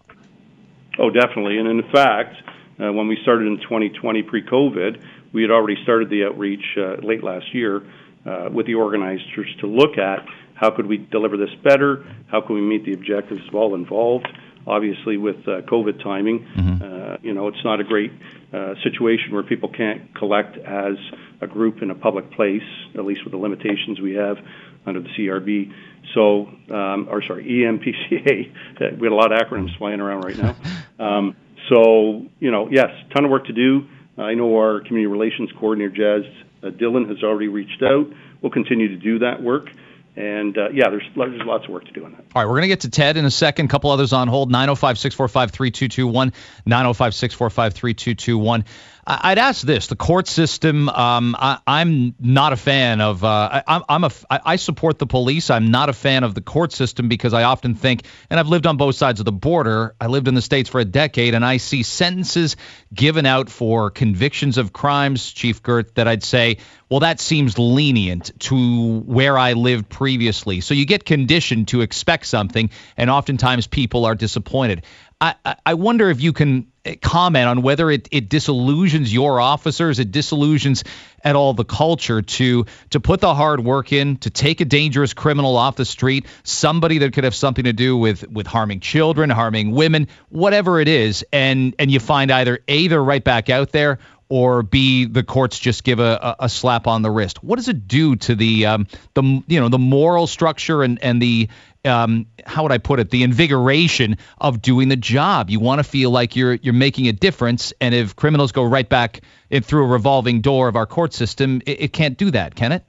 Oh, 1.00 1.10
definitely. 1.10 1.58
And 1.58 1.68
in 1.68 1.84
fact, 1.92 2.36
uh, 2.80 2.92
when 2.92 3.08
we 3.08 3.18
started 3.22 3.48
in 3.48 3.58
2020 3.58 4.24
pre-COVID, 4.24 5.04
we 5.34 5.42
had 5.42 5.52
already 5.52 5.82
started 5.84 6.10
the 6.10 6.26
outreach 6.26 6.64
uh, 6.78 7.06
late 7.06 7.24
last 7.24 7.54
year 7.54 7.84
uh, 8.26 8.50
with 8.52 8.66
the 8.66 8.76
organizers 8.76 9.54
to 9.60 9.68
look 9.68 9.98
at 9.98 10.26
how 10.56 10.72
could 10.72 10.86
we 10.86 10.98
deliver 10.98 11.38
this 11.38 11.54
better, 11.64 12.06
how 12.28 12.42
can 12.42 12.56
we 12.56 12.62
meet 12.62 12.86
the 12.86 12.94
objectives 12.94 13.46
of 13.48 13.56
all 13.56 13.76
involved. 13.76 14.28
Obviously, 14.68 15.18
with 15.18 15.38
uh, 15.48 15.62
COVID 15.62 16.02
timing, 16.02 16.40
mm-hmm. 16.40 16.84
Uh, 16.84 17.18
you 17.22 17.34
know, 17.34 17.48
it's 17.48 17.64
not 17.64 17.80
a 17.80 17.84
great 17.84 18.12
uh, 18.52 18.74
situation 18.84 19.32
where 19.32 19.44
people 19.44 19.70
can't 19.70 20.14
collect 20.16 20.58
as 20.58 20.96
a 21.40 21.48
group 21.48 21.82
in 21.82 21.92
a 21.92 21.96
public 21.96 22.32
place, 22.32 22.64
at 22.96 23.06
least 23.06 23.24
with 23.24 23.32
the 23.32 23.38
limitations 23.38 24.00
we 24.02 24.16
have 24.16 24.38
under 24.86 25.02
the 25.02 25.10
CRB. 25.10 25.74
So, 26.14 26.48
um, 26.74 27.08
or 27.10 27.22
sorry, 27.24 27.46
EMPCA. 27.46 29.00
we 29.00 29.06
had 29.06 29.12
a 29.12 29.16
lot 29.16 29.32
of 29.32 29.40
acronyms 29.40 29.78
flying 29.78 30.00
around 30.00 30.22
right 30.22 30.38
now. 30.38 30.56
Um, 30.98 31.36
so, 31.68 32.26
you 32.40 32.52
know, 32.52 32.70
yes, 32.72 32.88
ton 33.14 33.26
of 33.26 33.32
work 33.32 33.48
to 33.48 33.54
do. 33.54 33.86
I 34.18 34.34
know 34.34 34.56
our 34.56 34.80
community 34.80 35.08
relations 35.08 35.52
coordinator, 35.60 35.90
Jazz 36.22 36.32
uh, 36.64 36.68
Dylan, 36.68 37.10
has 37.10 37.22
already 37.22 37.50
reached 37.50 37.84
out. 37.84 38.08
We'll 38.42 38.54
continue 38.54 38.88
to 38.88 38.96
do 38.96 39.20
that 39.20 39.44
work. 39.44 39.70
And 40.16 40.58
uh, 40.58 40.70
yeah, 40.70 40.90
there's 40.90 41.04
there's 41.16 41.42
lots 41.46 41.66
of 41.66 41.72
work 41.72 41.86
to 41.86 41.92
do 41.92 42.06
on 42.06 42.14
that. 42.14 42.24
All 42.34 42.42
right, 42.42 42.46
we're 42.46 42.54
going 42.54 42.62
to 42.62 42.68
get 42.70 42.82
to 42.82 42.90
Ted 42.90 43.18
in 43.18 43.26
a 43.26 43.32
second. 43.32 43.66
A 43.66 43.70
couple 43.70 43.92
others 43.92 44.14
on 44.14 44.30
hold 44.30 44.50
905 44.50 44.98
645 44.98 45.52
3221. 45.52 46.32
905 46.66 47.14
645 47.14 47.74
3221. 47.74 48.64
I'd 49.08 49.38
ask 49.38 49.62
this: 49.62 49.86
the 49.86 49.96
court 49.96 50.28
system. 50.28 50.90
Um, 50.90 51.36
I, 51.38 51.60
am 51.68 52.16
not 52.20 52.54
a 52.54 52.56
fan 52.56 53.02
of. 53.02 53.24
Uh, 53.24 53.62
I, 53.68 53.82
I'm 53.88 54.04
a. 54.04 54.12
I 54.30 54.56
support 54.56 54.98
the 54.98 55.06
police. 55.06 55.52
I'm 55.52 55.70
not 55.70 55.90
a 55.90 55.94
fan 55.94 56.24
of 56.24 56.34
the 56.34 56.42
court 56.42 56.74
system 56.74 57.08
because 57.08 57.32
I 57.32 57.44
often 57.44 57.76
think, 57.76 58.06
and 58.32 58.40
I've 58.40 58.48
lived 58.48 58.66
on 58.66 58.78
both 58.78 58.96
sides 58.96 59.20
of 59.20 59.26
the 59.26 59.32
border. 59.32 59.96
I 60.02 60.08
lived 60.08 60.28
in 60.28 60.34
the 60.34 60.42
states 60.42 60.70
for 60.70 60.82
a 60.82 60.86
decade, 60.86 61.36
and 61.36 61.46
I 61.46 61.58
see 61.58 61.84
sentences 61.84 62.56
given 62.92 63.28
out 63.28 63.50
for 63.50 63.92
convictions 63.92 64.58
of 64.58 64.74
crimes, 64.74 65.32
Chief 65.32 65.62
Girt, 65.62 65.94
that 65.96 66.08
I'd 66.08 66.24
say, 66.24 66.58
well, 66.90 67.02
that 67.02 67.20
seems 67.20 67.60
lenient 67.60 68.32
to 68.40 69.02
where 69.02 69.38
I 69.38 69.54
lived 69.54 69.90
previously. 69.90 70.62
So 70.62 70.74
you 70.74 70.86
get 70.86 71.06
conditioned 71.06 71.68
to 71.70 71.82
expect 71.82 72.26
something, 72.26 72.72
and 72.98 73.12
oftentimes 73.12 73.68
people 73.68 74.06
are 74.06 74.16
disappointed. 74.16 74.84
I, 75.22 75.36
I 75.66 75.74
wonder 75.76 76.10
if 76.10 76.22
you 76.22 76.34
can 76.34 76.68
comment 77.02 77.48
on 77.48 77.62
whether 77.62 77.90
it, 77.90 78.08
it 78.12 78.30
disillusions 78.30 79.14
your 79.14 79.40
officers, 79.40 80.00
it 80.00 80.12
disillusions 80.12 80.84
at 81.24 81.36
all 81.36 81.54
the 81.54 81.64
culture 81.64 82.22
to 82.22 82.66
to 82.92 83.00
put 83.00 83.22
the 83.22 83.34
hard 83.34 83.64
work 83.64 83.94
in, 83.94 84.18
to 84.18 84.30
take 84.30 84.62
a 84.62 84.66
dangerous 84.66 85.14
criminal 85.14 85.56
off 85.58 85.78
the 85.78 85.86
street, 85.86 86.28
somebody 86.44 87.00
that 87.00 87.14
could 87.14 87.24
have 87.24 87.34
something 87.34 87.64
to 87.64 87.74
do 87.74 87.98
with 87.98 88.30
with 88.30 88.46
harming 88.46 88.82
children, 88.82 89.30
harming 89.30 89.72
women, 89.72 90.08
whatever 90.30 90.80
it 90.80 90.88
is, 90.88 91.26
and 91.32 91.76
and 91.80 91.90
you 91.90 92.00
find 92.00 92.32
either 92.32 92.60
A, 92.68 92.88
they're 92.88 93.04
right 93.04 93.24
back 93.24 93.50
out 93.50 93.72
there, 93.72 94.00
or 94.28 94.64
B, 94.64 95.06
the 95.06 95.24
courts 95.24 95.60
just 95.60 95.84
give 95.84 96.00
a, 96.00 96.36
a, 96.40 96.50
slap 96.50 96.88
on 96.88 97.04
the 97.04 97.12
wrist. 97.12 97.44
What 97.44 97.58
does 97.58 97.68
it 97.68 97.88
do 97.88 98.16
to 98.18 98.36
the 98.36 98.66
um, 98.66 98.88
the 99.14 99.24
you 99.48 99.60
know 99.60 99.70
the 99.70 99.80
moral 99.80 100.28
structure 100.28 100.84
and 100.84 101.02
and 101.02 101.22
the 101.22 101.50
um, 101.86 102.28
how 102.46 102.64
would 102.64 102.72
I 102.72 102.78
put 102.78 103.00
it, 103.00 103.10
the 103.10 103.24
invigoration 103.24 104.18
of 104.40 104.62
doing 104.62 104.90
the 104.90 104.96
job. 104.96 105.50
You 105.50 105.60
want 105.60 105.80
to 105.80 105.84
feel 105.84 106.12
like 106.12 106.36
you're 106.36 106.54
you're 106.56 106.74
making 106.74 107.08
a 107.08 107.14
difference, 107.14 107.74
and 107.80 107.94
if 107.94 108.16
criminals 108.16 108.52
go 108.52 108.64
right 108.64 108.88
back 108.88 109.22
in 109.50 109.64
through 109.64 109.86
a 109.86 109.88
revolving 109.88 110.42
door 110.42 110.68
of 110.68 110.76
our 110.76 110.86
court 110.86 111.14
system, 111.14 111.62
it, 111.66 111.82
it 111.82 111.94
can't 111.94 112.18
do 112.18 112.32
that, 112.32 112.56
can 112.56 112.72
it? 112.72 112.84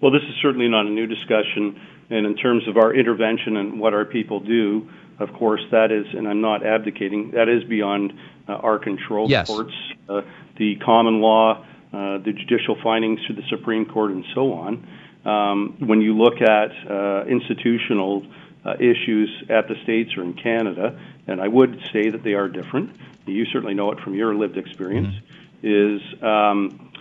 Well, 0.00 0.12
this 0.12 0.22
is 0.22 0.34
certainly 0.40 0.68
not 0.68 0.86
a 0.86 0.90
new 0.90 1.06
discussion, 1.06 1.80
and 2.10 2.26
in 2.26 2.36
terms 2.36 2.68
of 2.68 2.76
our 2.76 2.94
intervention 2.94 3.56
and 3.56 3.80
what 3.80 3.94
our 3.94 4.04
people 4.04 4.40
do, 4.40 4.88
of 5.18 5.32
course, 5.32 5.60
that 5.72 5.90
is, 5.90 6.06
and 6.14 6.28
I'm 6.28 6.40
not 6.40 6.64
abdicating, 6.64 7.32
that 7.32 7.48
is 7.48 7.64
beyond 7.64 8.12
uh, 8.48 8.52
our 8.52 8.78
control. 8.78 9.28
Yes. 9.28 9.48
Courts, 9.48 9.74
uh, 10.08 10.22
the 10.56 10.76
common 10.76 11.20
law, 11.20 11.64
uh, 11.92 12.18
the 12.18 12.32
judicial 12.32 12.76
findings 12.82 13.18
through 13.26 13.36
the 13.36 13.48
Supreme 13.50 13.86
Court, 13.86 14.12
and 14.12 14.24
so 14.34 14.52
on. 14.52 14.86
Um, 15.24 15.76
when 15.80 16.00
you 16.00 16.16
look 16.16 16.40
at 16.40 16.70
uh, 16.90 17.24
institutional 17.26 18.26
uh, 18.64 18.74
issues 18.74 19.30
at 19.50 19.68
the 19.68 19.74
States 19.82 20.16
or 20.16 20.22
in 20.22 20.34
Canada, 20.34 20.98
and 21.26 21.40
I 21.40 21.48
would 21.48 21.80
say 21.92 22.10
that 22.10 22.22
they 22.22 22.34
are 22.34 22.48
different, 22.48 22.96
you 23.26 23.44
certainly 23.46 23.74
know 23.74 23.92
it 23.92 24.00
from 24.00 24.14
your 24.14 24.34
lived 24.34 24.56
experience, 24.56 25.14
mm-hmm. 25.62 25.96
is, 25.96 26.22
um, 26.22 26.92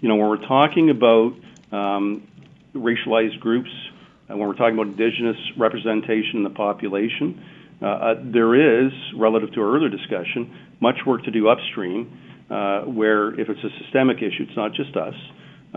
you 0.00 0.08
know, 0.08 0.16
when 0.16 0.28
we're 0.28 0.46
talking 0.46 0.90
about 0.90 1.34
um, 1.72 2.26
racialized 2.74 3.40
groups, 3.40 3.70
and 4.28 4.38
when 4.38 4.48
we're 4.48 4.56
talking 4.56 4.74
about 4.74 4.88
Indigenous 4.88 5.36
representation 5.56 6.38
in 6.38 6.44
the 6.44 6.50
population, 6.50 7.44
uh, 7.80 7.86
uh, 7.86 8.14
there 8.24 8.86
is, 8.86 8.92
relative 9.16 9.52
to 9.52 9.60
our 9.60 9.76
earlier 9.76 9.90
discussion, 9.90 10.56
much 10.80 10.96
work 11.06 11.22
to 11.24 11.30
do 11.30 11.48
upstream, 11.48 12.18
uh, 12.50 12.82
where 12.82 13.38
if 13.38 13.48
it's 13.48 13.62
a 13.62 13.82
systemic 13.82 14.18
issue, 14.18 14.44
it's 14.48 14.56
not 14.56 14.72
just 14.72 14.96
us. 14.96 15.14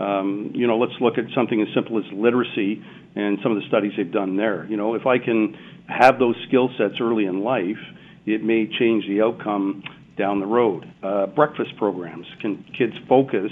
Um, 0.00 0.52
you 0.54 0.66
know, 0.66 0.78
let's 0.78 0.98
look 1.00 1.18
at 1.18 1.24
something 1.34 1.60
as 1.60 1.68
simple 1.74 1.98
as 1.98 2.04
literacy 2.12 2.82
and 3.14 3.38
some 3.42 3.52
of 3.52 3.58
the 3.60 3.68
studies 3.68 3.92
they've 3.96 4.10
done 4.10 4.36
there. 4.36 4.64
You 4.66 4.76
know, 4.76 4.94
if 4.94 5.06
I 5.06 5.18
can 5.18 5.56
have 5.88 6.18
those 6.18 6.36
skill 6.48 6.70
sets 6.78 6.94
early 7.00 7.26
in 7.26 7.40
life, 7.40 7.78
it 8.24 8.42
may 8.42 8.66
change 8.78 9.06
the 9.06 9.22
outcome 9.22 9.82
down 10.16 10.40
the 10.40 10.46
road. 10.46 10.90
Uh, 11.02 11.26
breakfast 11.26 11.76
programs 11.76 12.26
can 12.40 12.64
kids 12.76 12.94
focus 13.08 13.50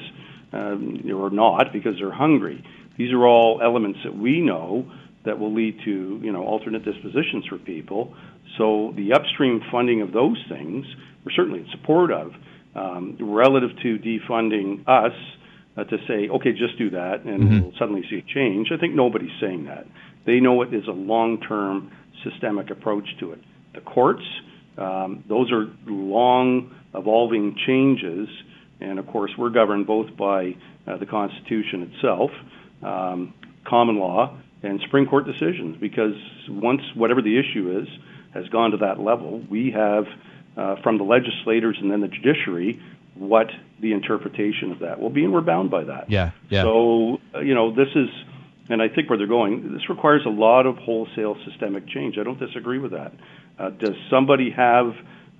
um, 0.52 1.02
or 1.14 1.30
not 1.30 1.72
because 1.72 1.94
they're 1.98 2.12
hungry. 2.12 2.64
These 2.96 3.12
are 3.12 3.26
all 3.26 3.60
elements 3.62 4.00
that 4.04 4.16
we 4.16 4.40
know 4.40 4.90
that 5.24 5.38
will 5.38 5.54
lead 5.54 5.78
to 5.84 6.20
you 6.22 6.32
know 6.32 6.42
alternate 6.44 6.84
dispositions 6.84 7.46
for 7.46 7.58
people. 7.58 8.14
So 8.56 8.94
the 8.96 9.12
upstream 9.12 9.60
funding 9.70 10.00
of 10.02 10.12
those 10.12 10.42
things, 10.48 10.86
we're 11.24 11.32
certainly 11.32 11.60
in 11.60 11.68
support 11.70 12.10
of. 12.10 12.32
Um, 12.74 13.16
relative 13.20 13.70
to 13.82 13.98
defunding 13.98 14.86
us, 14.86 15.12
uh, 15.78 15.84
to 15.84 15.96
say, 16.08 16.28
okay, 16.28 16.52
just 16.52 16.76
do 16.76 16.90
that 16.90 17.24
and 17.24 17.42
mm-hmm. 17.42 17.60
we'll 17.62 17.72
suddenly 17.78 18.02
see 18.10 18.16
a 18.16 18.34
change. 18.34 18.68
I 18.72 18.78
think 18.78 18.94
nobody's 18.94 19.38
saying 19.40 19.66
that. 19.66 19.86
They 20.26 20.40
know 20.40 20.62
it 20.62 20.74
is 20.74 20.86
a 20.88 20.92
long 20.92 21.40
term 21.40 21.92
systemic 22.24 22.70
approach 22.70 23.06
to 23.20 23.32
it. 23.32 23.38
The 23.74 23.80
courts, 23.80 24.24
um, 24.76 25.24
those 25.28 25.52
are 25.52 25.66
long 25.86 26.74
evolving 26.94 27.56
changes, 27.66 28.28
and 28.80 28.98
of 28.98 29.06
course, 29.06 29.30
we're 29.38 29.50
governed 29.50 29.86
both 29.86 30.16
by 30.16 30.56
uh, 30.86 30.96
the 30.96 31.06
Constitution 31.06 31.92
itself, 31.92 32.30
um, 32.82 33.34
common 33.66 33.98
law, 33.98 34.36
and 34.62 34.80
Supreme 34.82 35.06
Court 35.06 35.26
decisions, 35.26 35.76
because 35.80 36.14
once 36.48 36.82
whatever 36.94 37.22
the 37.22 37.38
issue 37.38 37.80
is 37.80 37.88
has 38.34 38.48
gone 38.48 38.72
to 38.72 38.78
that 38.78 38.98
level, 39.00 39.42
we 39.50 39.70
have, 39.70 40.04
uh, 40.56 40.76
from 40.82 40.98
the 40.98 41.04
legislators 41.04 41.76
and 41.80 41.90
then 41.90 42.00
the 42.00 42.08
judiciary, 42.08 42.80
what 43.18 43.48
the 43.80 43.92
interpretation 43.92 44.72
of 44.72 44.80
that 44.80 45.00
will 45.00 45.10
be, 45.10 45.24
and 45.24 45.32
we're 45.32 45.40
bound 45.40 45.70
by 45.70 45.84
that. 45.84 46.10
Yeah, 46.10 46.30
yeah. 46.48 46.62
So, 46.62 47.18
uh, 47.34 47.40
you 47.40 47.54
know, 47.54 47.74
this 47.74 47.88
is, 47.94 48.08
and 48.68 48.82
I 48.82 48.88
think 48.88 49.08
where 49.08 49.18
they're 49.18 49.26
going, 49.26 49.72
this 49.72 49.88
requires 49.88 50.22
a 50.26 50.30
lot 50.30 50.66
of 50.66 50.76
wholesale 50.76 51.36
systemic 51.48 51.88
change. 51.88 52.16
I 52.18 52.24
don't 52.24 52.38
disagree 52.38 52.78
with 52.78 52.92
that. 52.92 53.12
Uh, 53.58 53.70
does 53.70 53.94
somebody 54.10 54.50
have, 54.50 54.86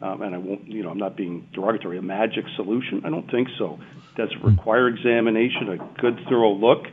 um, 0.02 0.22
and 0.22 0.34
I 0.34 0.38
won't, 0.38 0.66
you 0.66 0.82
know, 0.82 0.90
I'm 0.90 0.98
not 0.98 1.16
being 1.16 1.48
derogatory, 1.52 1.98
a 1.98 2.02
magic 2.02 2.44
solution? 2.56 3.02
I 3.04 3.10
don't 3.10 3.30
think 3.30 3.48
so. 3.58 3.78
Does 4.16 4.30
it 4.32 4.44
require 4.44 4.88
examination, 4.88 5.68
a 5.70 6.00
good, 6.00 6.18
thorough 6.28 6.54
look 6.54 6.86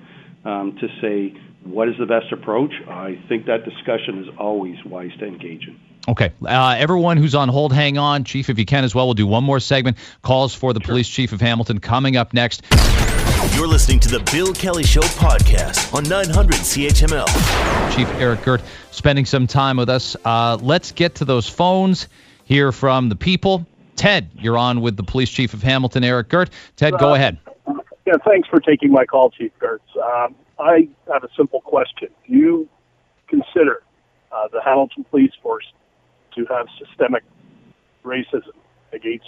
um, 0.44 0.78
to 0.80 0.88
say 1.02 1.40
what 1.64 1.90
is 1.90 1.96
the 2.00 2.06
best 2.06 2.32
approach? 2.32 2.72
I 2.88 3.20
think 3.28 3.48
that 3.48 3.66
discussion 3.66 4.24
is 4.24 4.30
always 4.38 4.78
wise 4.86 5.12
to 5.20 5.26
engage 5.26 5.68
in. 5.68 5.80
Okay. 6.08 6.32
Uh, 6.46 6.76
everyone 6.78 7.18
who's 7.18 7.34
on 7.34 7.50
hold, 7.50 7.74
hang 7.74 7.98
on. 7.98 8.24
Chief, 8.24 8.50
if 8.50 8.60
you 8.60 8.66
can 8.66 8.84
as 8.84 8.94
well, 8.94 9.08
we'll 9.08 9.16
do 9.16 9.26
one 9.26 9.44
more 9.44 9.60
segment. 9.60 9.98
Calls 10.22 10.54
for 10.54 10.74
the 10.74 10.80
sure. 10.80 10.94
police 10.94 11.10
chief 11.10 11.32
of 11.32 11.42
Hamilton 11.42 11.80
coming 11.80 12.16
up 12.16 12.34
next. 12.34 12.64
You're 13.56 13.68
listening 13.68 14.00
to 14.02 14.10
the 14.10 14.20
Bill 14.32 14.54
Kelly 14.54 14.84
Show 14.84 15.02
podcast 15.02 15.94
on 15.94 16.04
900 16.04 16.56
CHML. 16.56 17.96
Chief 17.96 18.08
Eric 18.20 18.44
Girt 18.44 18.62
spending 18.92 19.26
some 19.26 19.48
time 19.48 19.78
with 19.78 19.90
us. 19.90 20.16
Uh, 20.26 20.58
let's 20.62 20.92
get 20.92 21.16
to 21.16 21.26
those 21.26 21.48
phones, 21.48 22.08
hear 22.44 22.72
from 22.72 23.10
the 23.10 23.16
people. 23.16 23.66
Ted, 23.96 24.30
you're 24.36 24.58
on 24.58 24.82
with 24.82 24.98
the 24.98 25.04
police 25.04 25.30
chief 25.30 25.54
of 25.54 25.64
Hamilton, 25.64 26.04
Eric 26.04 26.30
Girt. 26.30 26.50
Ted, 26.76 26.94
uh, 26.96 26.98
go 26.98 27.14
ahead. 27.14 27.38
Yeah, 28.06 28.16
thanks 28.26 28.48
for 28.48 28.60
taking 28.60 28.92
my 28.92 29.06
call, 29.06 29.32
Chief 29.32 29.52
Girt. 29.58 29.82
Um, 29.96 30.36
I 30.60 30.88
have 31.12 31.24
a 31.24 31.30
simple 31.36 31.62
question. 31.62 32.10
Do 32.28 32.34
you 32.34 32.70
consider 33.28 33.84
uh, 34.32 34.48
the 34.52 34.62
Hamilton 34.62 35.06
Police 35.10 35.32
Force 35.42 35.66
to 36.36 36.46
have 36.46 36.68
systemic 36.80 37.24
racism 38.04 38.54
against 38.94 39.26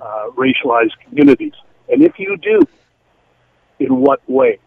uh, 0.00 0.30
racialized 0.36 0.96
communities? 1.04 1.54
And 1.88 2.02
if 2.02 2.18
you 2.18 2.36
do, 2.36 2.60
in 3.78 3.96
what 3.96 4.20
way? 4.28 4.58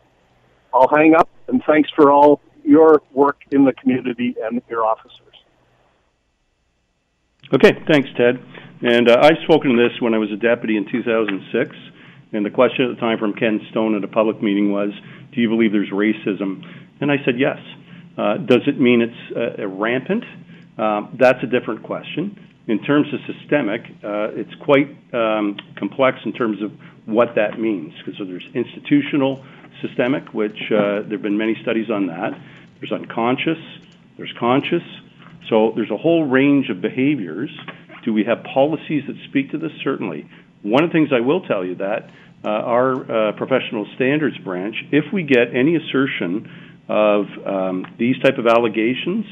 I'll 0.74 0.90
hang 0.96 1.16
up, 1.16 1.30
and 1.48 1.62
thanks 1.68 1.90
for 1.96 2.12
all 2.12 2.42
your 2.64 3.02
work 3.14 3.42
in 3.52 3.66
the 3.66 3.74
community 3.74 4.36
and 4.42 4.62
your 4.70 4.86
officers. 4.86 5.18
Okay, 7.54 7.72
thanks, 7.92 8.08
Ted. 8.16 8.40
And 8.82 9.10
uh, 9.10 9.18
I've 9.22 9.38
spoken 9.44 9.76
to 9.76 9.78
this 9.78 10.00
when 10.02 10.14
I 10.14 10.18
was 10.18 10.32
a 10.32 10.38
deputy 10.38 10.78
in 10.78 10.90
2006. 10.90 11.76
And 12.34 12.46
the 12.46 12.50
question 12.50 12.90
at 12.90 12.96
the 12.96 13.02
time 13.02 13.20
from 13.20 13.34
Ken 13.34 13.60
Stone 13.72 13.96
at 13.96 14.04
a 14.04 14.08
public 14.08 14.42
meeting 14.42 14.72
was, 14.72 14.92
Do 15.34 15.42
you 15.42 15.50
believe 15.50 15.74
there's 15.74 15.92
racism? 15.92 16.64
And 17.02 17.12
I 17.12 17.18
said, 17.26 17.38
Yes. 17.38 17.58
Uh, 18.18 18.38
does 18.38 18.62
it 18.68 18.80
mean 18.80 19.02
it's 19.02 19.60
uh, 19.60 19.68
rampant? 19.68 20.24
Um, 20.82 21.16
that's 21.20 21.42
a 21.44 21.48
different 21.48 21.84
question. 21.84 22.50
In 22.68 22.84
terms 22.84 23.08
of 23.14 23.20
systemic, 23.32 23.82
uh, 24.04 24.30
it's 24.34 24.54
quite 24.56 24.90
um, 25.14 25.58
complex 25.78 26.18
in 26.26 26.34
terms 26.34 26.62
of 26.62 26.72
what 27.06 27.36
that 27.36 27.60
means 27.60 27.94
because 28.04 28.20
there's 28.28 28.48
institutional 28.56 29.46
systemic, 29.82 30.34
which 30.34 30.58
uh, 30.72 31.06
there 31.06 31.12
have 31.12 31.22
been 31.22 31.38
many 31.38 31.56
studies 31.62 31.92
on 31.92 32.08
that. 32.08 32.32
There's 32.80 32.92
unconscious, 32.92 33.60
there's 34.18 34.34
conscious. 34.40 34.84
So 35.50 35.74
there's 35.76 35.92
a 35.92 35.98
whole 35.98 36.26
range 36.26 36.70
of 36.70 36.82
behaviors. 36.82 37.52
Do 38.04 38.14
we 38.14 38.24
have 38.24 38.44
policies 38.44 39.04
that 39.06 39.18
speak 39.30 39.52
to 39.52 39.60
this? 39.60 39.72
Certainly. 39.84 40.28
One 40.64 40.84
of 40.84 40.90
the 40.90 40.94
things 40.94 41.10
I 41.14 41.20
will 41.20 41.42
tell 41.42 41.64
you 41.64 41.76
that 41.76 42.10
uh, 42.44 42.48
our 42.48 43.34
professional 43.34 43.86
standards 43.96 44.38
branch, 44.40 44.76
if 44.92 45.06
we 45.14 45.22
get 45.24 45.54
any 45.54 45.76
assertion 45.76 46.50
of 46.88 47.26
um, 47.46 47.86
these 48.00 48.18
type 48.20 48.38
of 48.40 48.48
allegations, 48.48 49.26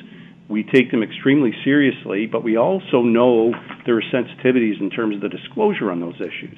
we 0.50 0.64
take 0.64 0.90
them 0.90 1.04
extremely 1.04 1.54
seriously, 1.64 2.26
but 2.26 2.44
we 2.44 2.58
also 2.58 3.02
know 3.04 3.54
there 3.86 3.96
are 3.96 4.04
sensitivities 4.12 4.82
in 4.82 4.90
terms 4.90 5.16
of 5.16 5.22
the 5.22 5.30
disclosure 5.30 5.92
on 5.92 6.00
those 6.00 6.16
issues. 6.16 6.58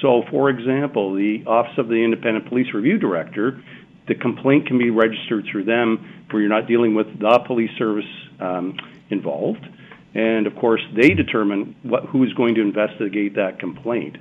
So, 0.00 0.22
for 0.30 0.48
example, 0.48 1.14
the 1.14 1.44
Office 1.46 1.76
of 1.76 1.88
the 1.88 2.02
Independent 2.02 2.48
Police 2.48 2.72
Review 2.72 2.98
Director, 2.98 3.62
the 4.08 4.14
complaint 4.14 4.66
can 4.66 4.78
be 4.78 4.88
registered 4.88 5.44
through 5.52 5.64
them 5.64 6.24
where 6.30 6.40
you're 6.40 6.50
not 6.50 6.66
dealing 6.66 6.94
with 6.94 7.06
the 7.18 7.38
police 7.46 7.70
service 7.76 8.08
um, 8.40 8.78
involved. 9.10 9.66
And 10.14 10.46
of 10.46 10.56
course, 10.56 10.80
they 10.96 11.10
determine 11.10 11.76
what, 11.82 12.06
who 12.06 12.24
is 12.24 12.32
going 12.32 12.54
to 12.54 12.62
investigate 12.62 13.36
that 13.36 13.58
complaint. 13.60 14.16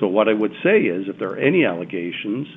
So, 0.00 0.08
what 0.08 0.28
I 0.28 0.32
would 0.32 0.52
say 0.64 0.80
is 0.80 1.06
if 1.08 1.18
there 1.18 1.30
are 1.30 1.38
any 1.38 1.64
allegations, 1.64 2.48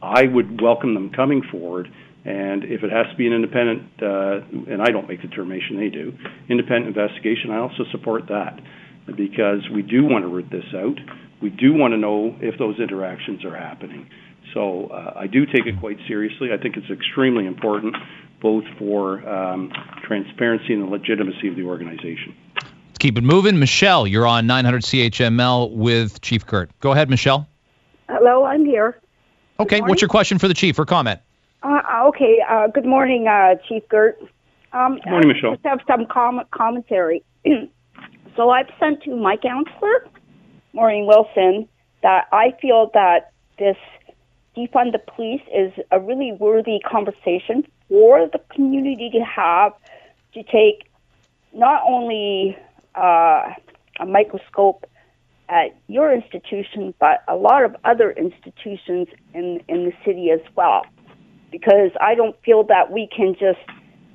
I 0.00 0.26
would 0.26 0.60
welcome 0.60 0.94
them 0.94 1.10
coming 1.10 1.42
forward 1.42 1.92
and 2.28 2.64
if 2.64 2.82
it 2.82 2.92
has 2.92 3.06
to 3.10 3.16
be 3.16 3.26
an 3.26 3.32
independent, 3.32 3.88
uh, 4.02 4.70
and 4.70 4.82
I 4.82 4.90
don't 4.90 5.08
make 5.08 5.22
the 5.22 5.28
determination, 5.28 5.78
they 5.78 5.88
do, 5.88 6.12
independent 6.50 6.94
investigation, 6.94 7.50
I 7.50 7.56
also 7.56 7.84
support 7.90 8.28
that 8.28 8.60
because 9.16 9.66
we 9.74 9.80
do 9.80 10.04
want 10.04 10.24
to 10.24 10.28
root 10.28 10.50
this 10.50 10.66
out. 10.74 10.98
We 11.40 11.48
do 11.48 11.72
want 11.72 11.94
to 11.94 11.96
know 11.96 12.36
if 12.42 12.58
those 12.58 12.78
interactions 12.80 13.46
are 13.46 13.56
happening. 13.56 14.10
So 14.52 14.88
uh, 14.88 15.14
I 15.16 15.26
do 15.26 15.46
take 15.46 15.64
it 15.64 15.80
quite 15.80 15.96
seriously. 16.06 16.50
I 16.52 16.58
think 16.58 16.76
it's 16.76 16.90
extremely 16.90 17.46
important 17.46 17.96
both 18.42 18.64
for 18.78 19.26
um, 19.26 19.72
transparency 20.06 20.74
and 20.74 20.82
the 20.82 20.86
legitimacy 20.86 21.48
of 21.48 21.56
the 21.56 21.62
organization. 21.62 22.36
Let's 22.56 22.98
keep 22.98 23.16
it 23.16 23.24
moving. 23.24 23.58
Michelle, 23.58 24.06
you're 24.06 24.26
on 24.26 24.46
900 24.46 24.82
CHML 24.82 25.72
with 25.72 26.20
Chief 26.20 26.46
Girt. 26.46 26.70
Go 26.80 26.92
ahead, 26.92 27.08
Michelle. 27.08 27.48
Hello, 28.06 28.44
I'm 28.44 28.66
here. 28.66 29.00
Okay, 29.58 29.80
what's 29.80 30.02
your 30.02 30.10
question 30.10 30.38
for 30.38 30.46
the 30.46 30.54
chief 30.54 30.78
or 30.78 30.84
comment? 30.84 31.20
Uh, 31.62 31.80
okay. 32.06 32.38
Uh, 32.48 32.68
good 32.68 32.86
morning, 32.86 33.26
uh, 33.26 33.56
Chief 33.68 33.82
Girt. 33.88 34.18
Um, 34.72 34.96
good 34.96 35.10
morning, 35.10 35.28
Michelle. 35.28 35.52
I 35.52 35.54
just 35.54 35.66
have 35.66 35.80
some 35.86 36.06
com- 36.06 36.44
commentary. 36.52 37.24
so 38.36 38.50
I've 38.50 38.70
sent 38.78 39.02
to 39.04 39.16
my 39.16 39.36
counselor, 39.36 40.06
Maureen 40.72 41.06
Wilson, 41.06 41.68
that 42.02 42.26
I 42.32 42.54
feel 42.60 42.90
that 42.94 43.32
this 43.58 43.76
defund 44.56 44.92
the 44.92 45.00
police 45.14 45.42
is 45.52 45.72
a 45.90 45.98
really 45.98 46.32
worthy 46.32 46.78
conversation 46.80 47.66
for 47.88 48.28
the 48.32 48.40
community 48.54 49.10
to 49.10 49.20
have 49.24 49.72
to 50.34 50.42
take 50.44 50.88
not 51.52 51.82
only 51.84 52.56
uh, 52.94 53.52
a 53.98 54.06
microscope 54.06 54.86
at 55.48 55.74
your 55.88 56.12
institution, 56.12 56.94
but 57.00 57.24
a 57.26 57.34
lot 57.34 57.64
of 57.64 57.74
other 57.84 58.12
institutions 58.12 59.08
in, 59.34 59.60
in 59.66 59.86
the 59.86 59.92
city 60.04 60.30
as 60.30 60.40
well 60.54 60.82
because 61.50 61.90
I 62.00 62.14
don't 62.14 62.36
feel 62.44 62.64
that 62.64 62.92
we 62.92 63.08
can 63.14 63.34
just 63.34 63.60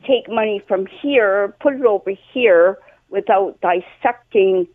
take 0.07 0.29
money 0.29 0.61
from 0.67 0.87
here, 1.01 1.55
put 1.61 1.73
it 1.73 1.85
over 1.85 2.11
here 2.33 2.77
without 3.09 3.59
dissecting 3.61 4.67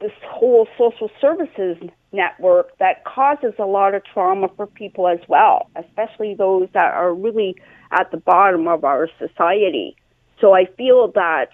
this 0.00 0.12
whole 0.28 0.68
social 0.76 1.10
services 1.20 1.76
network 2.12 2.76
that 2.78 3.04
causes 3.04 3.54
a 3.58 3.64
lot 3.64 3.94
of 3.94 4.02
trauma 4.04 4.48
for 4.56 4.66
people 4.66 5.08
as 5.08 5.18
well, 5.28 5.70
especially 5.76 6.34
those 6.34 6.68
that 6.74 6.92
are 6.94 7.14
really 7.14 7.56
at 7.90 8.10
the 8.10 8.16
bottom 8.16 8.68
of 8.68 8.84
our 8.84 9.08
society. 9.18 9.96
So 10.40 10.54
I 10.54 10.66
feel 10.76 11.10
that 11.12 11.46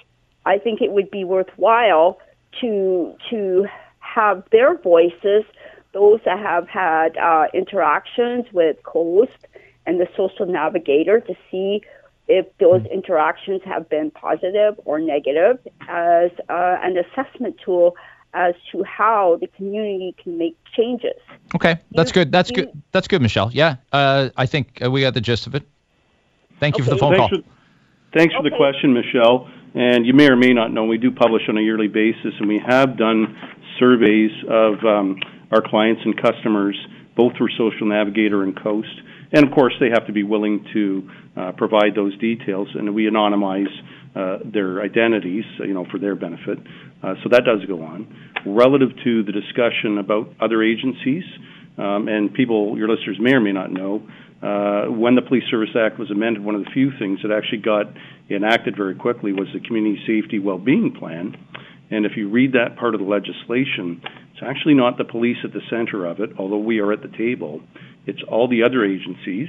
I 0.45 0.59
think 0.59 0.81
it 0.81 0.91
would 0.91 1.11
be 1.11 1.25
worthwhile 1.25 2.19
to 2.61 3.15
to 3.31 3.67
have 4.01 4.43
their 4.51 4.77
voices 4.77 5.45
those 5.93 6.21
that 6.25 6.39
have 6.39 6.69
had 6.69 7.17
uh, 7.17 7.47
interactions 7.53 8.47
with 8.53 8.83
Coast 8.83 9.47
and 9.87 10.01
the 10.01 10.09
social 10.17 10.47
navigator 10.47 11.21
to 11.21 11.35
see 11.51 11.83
if 12.29 12.47
those 12.59 12.83
mm-hmm. 12.83 12.93
interactions 12.93 13.61
have 13.65 13.89
been 13.89 14.11
positive 14.11 14.79
or 14.85 15.01
negative 15.01 15.59
as 15.89 16.31
uh, 16.49 16.79
an 16.83 16.97
assessment 16.97 17.57
tool 17.65 17.97
as 18.33 18.55
to 18.71 18.85
how 18.85 19.37
the 19.41 19.49
community 19.49 20.15
can 20.23 20.39
make 20.39 20.57
changes. 20.77 21.19
Okay, 21.55 21.79
that's 21.91 22.13
good. 22.13 22.31
That's 22.31 22.53
good. 22.53 22.71
That's 22.93 23.09
good, 23.09 23.21
Michelle. 23.21 23.51
Yeah, 23.53 23.77
uh, 23.93 24.31
I 24.37 24.47
think 24.47 24.81
uh, 24.85 24.91
we 24.91 25.01
got 25.01 25.15
the 25.15 25.21
gist 25.21 25.49
of 25.49 25.57
it. 25.57 25.65
Thank 26.61 26.79
you 26.79 26.85
okay. 26.85 26.91
for 26.91 26.95
the 26.95 27.01
phone 27.01 27.17
thanks 27.17 27.31
call. 27.31 27.43
For, 27.43 28.17
thanks 28.17 28.35
okay. 28.35 28.45
for 28.45 28.51
the 28.51 28.57
question, 28.57 28.93
Michelle. 28.93 29.51
And 29.75 30.05
you 30.07 30.13
may 30.15 30.29
or 30.29 30.37
may 30.37 30.53
not 30.53 30.73
know, 30.73 30.85
we 30.85 30.99
do 30.99 31.11
publish 31.11 31.43
on 31.49 31.57
a 31.57 31.61
yearly 31.61 31.89
basis, 31.89 32.35
and 32.39 32.49
we 32.49 32.59
have 32.59 32.97
done 32.97 33.37
surveys 33.79 34.33
of 34.49 34.85
um, 34.85 35.21
our 35.51 35.63
clients 35.63 36.03
and 36.05 36.21
customers, 36.21 36.77
both 37.17 37.37
through 37.37 37.51
Social 37.59 37.87
Navigator 37.87 38.43
and 38.43 38.61
Coast. 38.61 38.95
And 39.33 39.47
of 39.47 39.53
course, 39.53 39.75
they 39.81 39.91
have 39.91 40.07
to 40.07 40.13
be 40.13 40.23
willing 40.23 40.67
to 40.73 41.11
uh, 41.37 41.53
provide 41.53 41.95
those 41.95 42.17
details, 42.19 42.69
and 42.75 42.95
we 42.95 43.05
anonymize 43.05 43.71
uh, 44.15 44.39
their 44.45 44.83
identities, 44.83 45.45
you 45.59 45.75
know, 45.75 45.87
for 45.91 45.99
their 45.99 46.17
benefit. 46.17 46.59
Uh, 47.03 47.15
so 47.23 47.29
that 47.31 47.45
does 47.45 47.65
go 47.67 47.83
on. 47.83 48.33
Relative 48.45 48.91
to 49.05 49.23
the 49.23 49.33
discussion 49.33 49.99
about 49.99 50.33
other 50.41 50.63
agencies, 50.63 51.25
um, 51.79 52.09
and 52.09 52.35
people, 52.35 52.77
your 52.77 52.89
listeners 52.89 53.19
may 53.21 53.33
or 53.33 53.41
may 53.41 53.53
not 53.53 53.71
know, 53.71 54.03
uh, 54.43 54.91
when 54.91 55.15
the 55.15 55.23
Police 55.23 55.45
Service 55.51 55.77
Act 55.77 55.99
was 55.99 56.11
amended, 56.11 56.43
one 56.43 56.55
of 56.55 56.65
the 56.65 56.71
few 56.71 56.91
things 56.99 57.21
that 57.23 57.31
actually 57.31 57.61
got 57.61 57.87
enacted 58.31 58.75
very 58.77 58.95
quickly 58.95 59.33
was 59.33 59.49
the 59.53 59.61
Community 59.61 60.01
Safety 60.07 60.39
Wellbeing 60.39 60.97
Plan. 60.99 61.37
And 61.91 62.07
if 62.07 62.13
you 62.17 62.29
read 62.31 62.53
that 62.53 62.77
part 62.77 62.95
of 62.95 63.01
the 63.01 63.07
legislation, 63.07 64.03
it's 64.41 64.49
actually 64.49 64.75
not 64.75 64.97
the 64.97 65.05
police 65.05 65.37
at 65.45 65.53
the 65.53 65.61
center 65.69 66.07
of 66.07 66.21
it, 66.21 66.31
although 66.39 66.59
we 66.59 66.79
are 66.79 66.93
at 66.93 67.03
the 67.03 67.15
table. 67.17 67.61
It's 68.07 68.21
all 68.27 68.49
the 68.49 68.63
other 68.63 68.85
agencies, 68.85 69.49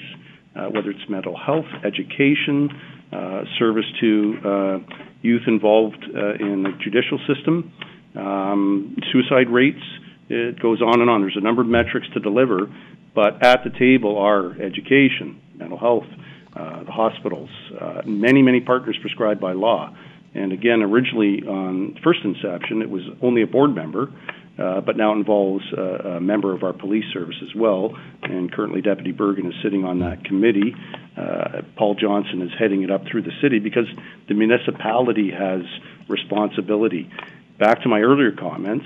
uh, 0.54 0.66
whether 0.66 0.90
it's 0.90 1.10
mental 1.10 1.38
health, 1.38 1.66
education, 1.86 2.70
uh, 3.14 3.44
service 3.58 3.86
to 4.02 4.36
uh, 4.44 4.96
youth 5.22 5.44
involved 5.48 6.04
uh, 6.04 6.34
in 6.34 6.64
the 6.64 6.72
judicial 6.84 7.20
system, 7.26 7.72
um, 8.18 8.98
suicide 9.14 9.50
rates. 9.50 9.82
It 10.28 10.62
goes 10.62 10.82
on 10.82 11.00
and 11.00 11.10
on. 11.10 11.22
There's 11.22 11.38
a 11.38 11.44
number 11.44 11.62
of 11.62 11.70
metrics 11.70 12.08
to 12.14 12.20
deliver, 12.20 12.68
but 13.16 13.42
at 13.46 13.64
the 13.64 13.72
table 13.80 14.18
are 14.18 14.52
education, 14.62 15.40
mental 15.56 15.78
health, 15.78 16.08
uh, 16.54 16.84
the 16.84 16.92
hospitals, 16.92 17.50
uh, 17.80 18.02
many, 18.06 18.42
many 18.42 18.60
partners 18.60 18.98
prescribed 19.02 19.40
by 19.40 19.54
law. 19.54 19.96
And 20.34 20.52
again, 20.52 20.82
originally 20.82 21.44
on 21.48 21.98
first 22.04 22.20
inception, 22.24 22.82
it 22.82 22.90
was 22.90 23.04
only 23.22 23.42
a 23.42 23.48
board 23.48 23.76
member, 23.76 24.12
uh, 24.58 24.82
but 24.82 24.98
now 24.98 25.14
involves 25.14 25.64
a, 25.72 26.18
a, 26.18 26.22
member 26.22 26.54
of 26.54 26.64
our 26.64 26.74
police 26.74 27.06
service 27.14 27.38
as 27.42 27.56
well. 27.56 27.98
And 28.22 28.52
currently, 28.52 28.82
Deputy 28.82 29.12
Bergen 29.12 29.48
is 29.48 29.56
sitting 29.64 29.86
on 29.86 30.00
that 30.00 30.26
committee. 30.26 30.76
Uh, 31.16 31.62
Paul 31.78 31.96
Johnson 31.96 32.42
is 32.42 32.52
heading 32.60 32.84
it 32.84 32.92
up 32.92 33.06
through 33.10 33.24
the 33.24 33.32
city 33.42 33.60
because 33.60 33.88
the 34.28 34.34
municipality 34.34 35.32
has 35.32 35.62
responsibility. 36.08 37.10
Back 37.58 37.84
to 37.84 37.90
my 37.90 38.02
earlier 38.02 38.32
comments, 38.32 38.86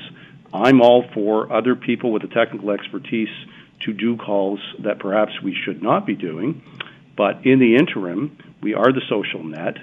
I'm 0.53 0.81
all 0.81 1.03
for 1.13 1.51
other 1.51 1.75
people 1.75 2.11
with 2.11 2.21
the 2.21 2.27
technical 2.27 2.71
expertise 2.71 3.29
to 3.81 3.93
do 3.93 4.17
calls 4.17 4.59
that 4.83 4.99
perhaps 4.99 5.41
we 5.41 5.55
should 5.55 5.81
not 5.81 6.05
be 6.05 6.15
doing. 6.15 6.61
But 7.17 7.45
in 7.45 7.59
the 7.59 7.75
interim, 7.75 8.37
we 8.61 8.73
are 8.73 8.91
the 8.91 9.01
social 9.09 9.43
net. 9.43 9.77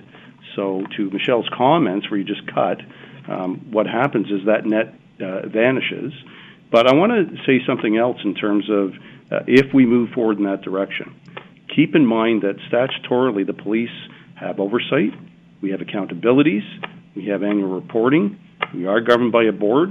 So, 0.55 0.85
to 0.97 1.11
Michelle's 1.11 1.49
comments, 1.57 2.11
where 2.11 2.21
you 2.21 2.25
just 2.25 2.47
cut, 2.47 2.81
um, 3.29 3.71
what 3.71 3.87
happens 3.87 4.31
is 4.31 4.47
that 4.47 4.67
net 4.67 4.95
uh, 5.21 5.49
vanishes. 5.49 6.13
But 6.71 6.87
I 6.87 6.95
want 6.95 7.13
to 7.13 7.37
say 7.45 7.65
something 7.67 7.97
else 7.97 8.17
in 8.25 8.35
terms 8.35 8.65
of 8.71 8.93
uh, 9.31 9.45
if 9.47 9.73
we 9.75 9.87
move 9.87 10.11
forward 10.15 10.39
in 10.39 10.45
that 10.45 10.63
direction. 10.63 11.15
Keep 11.75 11.95
in 11.95 12.05
mind 12.05 12.43
that 12.43 12.57
statutorily 12.71 13.47
the 13.47 13.55
police 13.55 13.93
have 14.35 14.61
oversight, 14.61 15.13
we 15.63 15.71
have 15.71 15.81
accountabilities, 15.81 16.65
we 17.17 17.27
have 17.27 17.43
annual 17.43 17.69
reporting, 17.69 18.39
we 18.75 18.87
are 18.87 19.01
governed 19.01 19.33
by 19.33 19.45
a 19.45 19.53
board. 19.53 19.91